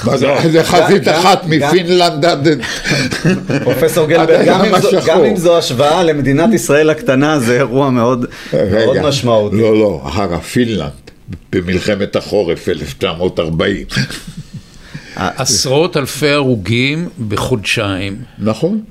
[0.52, 2.48] זה חזית אחת מפינלנד עד...
[3.64, 4.46] פרופסור גלברג,
[5.06, 8.26] גם אם זו- השוואה למדינת ישראל הקטנה, זה אירוע מאוד
[9.04, 9.56] משמעותי.
[9.62, 11.07] לא, לא, הרה פינלנד,
[11.52, 13.86] במלחמת החורף 1940.
[15.16, 18.16] עשרות אלפי הרוגים בחודשיים.
[18.40, 18.82] נכון.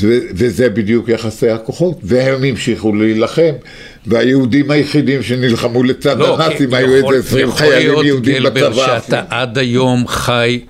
[0.00, 3.52] ו- וזה בדיוק יחסי הכוחות, והם המשיכו להילחם,
[4.06, 8.70] והיהודים היחידים שנלחמו לצד לא, הנאצים היו יכול- איזה 20 יכול חיילים להיות, יהודים גלבר,
[8.70, 9.00] בצבא.
[9.00, 10.60] שאתה עד היום חי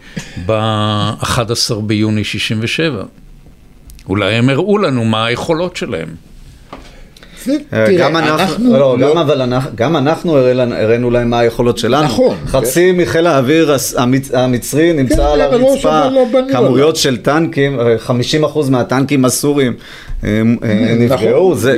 [0.46, 3.02] ב-11 ביוני 67.
[4.08, 6.08] אולי הם הראו לנו מה היכולות שלהם.
[7.72, 11.78] אה, תראה, גם אנחנו, לא, לא- גם אבל אנחנו, גם אנחנו הראינו- להם מה היכולות
[11.78, 12.04] שלנו.
[12.04, 17.80] נכון, חצי מחיל האוויר המצ- המצרי נמצא כן, על לא הרצפה, לא כמויות של טנקים,
[17.80, 19.72] אה, 50% מהטנקים הסורים
[20.24, 21.76] אה, אה, נכון, נפגעו, זה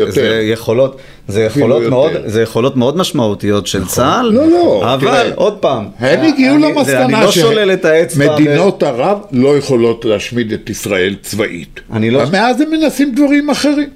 [0.53, 0.99] יכולות,
[1.29, 1.83] זה יכולות.
[1.83, 6.27] מאוד, זה יכולות מאוד משמעותיות של צה"ל, לא, לא, אבל תראה, עוד פעם, הם אה,
[6.29, 11.15] הגיעו למסקנה אני לא שולל את האצבע, ב- מדינות ערב לא יכולות להשמיד את ישראל
[11.23, 11.81] צבאית.
[11.93, 13.89] אני לא- מאז הם מנסים דברים אחרים.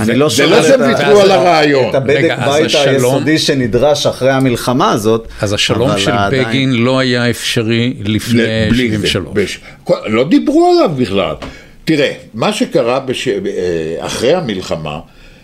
[0.00, 1.90] אני לא זה שולל לא שהם ויתרו על הרעיון.
[1.90, 7.94] את הבדק בית היסודי שנדרש אחרי המלחמה הזאת, אז השלום של בגין לא היה אפשרי
[8.04, 9.08] לפני בלי זה.
[9.08, 9.26] 73.
[9.32, 9.60] בש...
[10.06, 11.34] לא דיברו עליו בכלל.
[11.84, 13.28] תראה, מה שקרה בש...
[13.28, 13.34] אה,
[13.98, 14.98] אחרי המלחמה,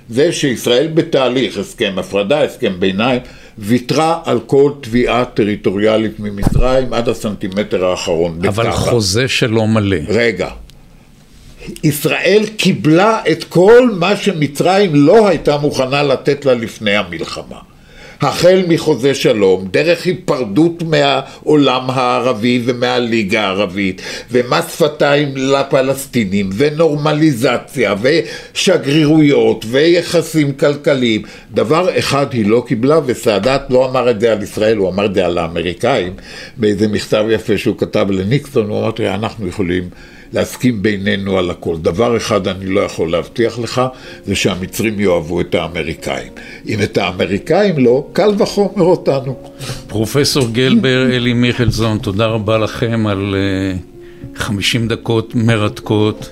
[0.09, 3.21] זה שישראל בתהליך, הסכם הפרדה, הסכם ביניים,
[3.59, 8.39] ויתרה על כל תביעה טריטוריאלית ממצרים עד הסנטימטר האחרון.
[8.49, 8.77] אבל בטבע.
[8.77, 9.97] חוזה שלום מלא.
[10.09, 10.49] רגע.
[11.85, 17.59] ישראל קיבלה את כל מה שמצרים לא הייתה מוכנה לתת לה לפני המלחמה.
[18.21, 30.53] החל מחוזה שלום, דרך היפרדות מהעולם הערבי ומהליגה הערבית, ומס שפתיים לפלסטינים, ונורמליזציה, ושגרירויות, ויחסים
[30.53, 31.23] כלכליים.
[31.55, 35.15] דבר אחד היא לא קיבלה, וסאדאת לא אמר את זה על ישראל, הוא אמר את
[35.15, 36.13] זה על האמריקאים,
[36.57, 39.89] באיזה מכתב יפה שהוא כתב לניקסון, הוא אמר, אנחנו יכולים...
[40.33, 41.77] להסכים בינינו על הכל.
[41.83, 43.83] דבר אחד אני לא יכול להבטיח לך,
[44.27, 46.33] זה שהמצרים יאהבו את האמריקאים.
[46.69, 49.37] אם את האמריקאים לא, קל וחומר אותנו.
[49.87, 53.35] פרופסור גלבר, אלי מיכלזון, תודה רבה לכם על
[54.35, 56.31] uh, 50 דקות מרתקות.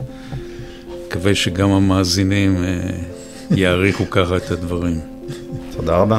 [1.06, 5.00] מקווה שגם המאזינים uh, יעריכו ככה את הדברים.
[5.76, 6.18] תודה רבה.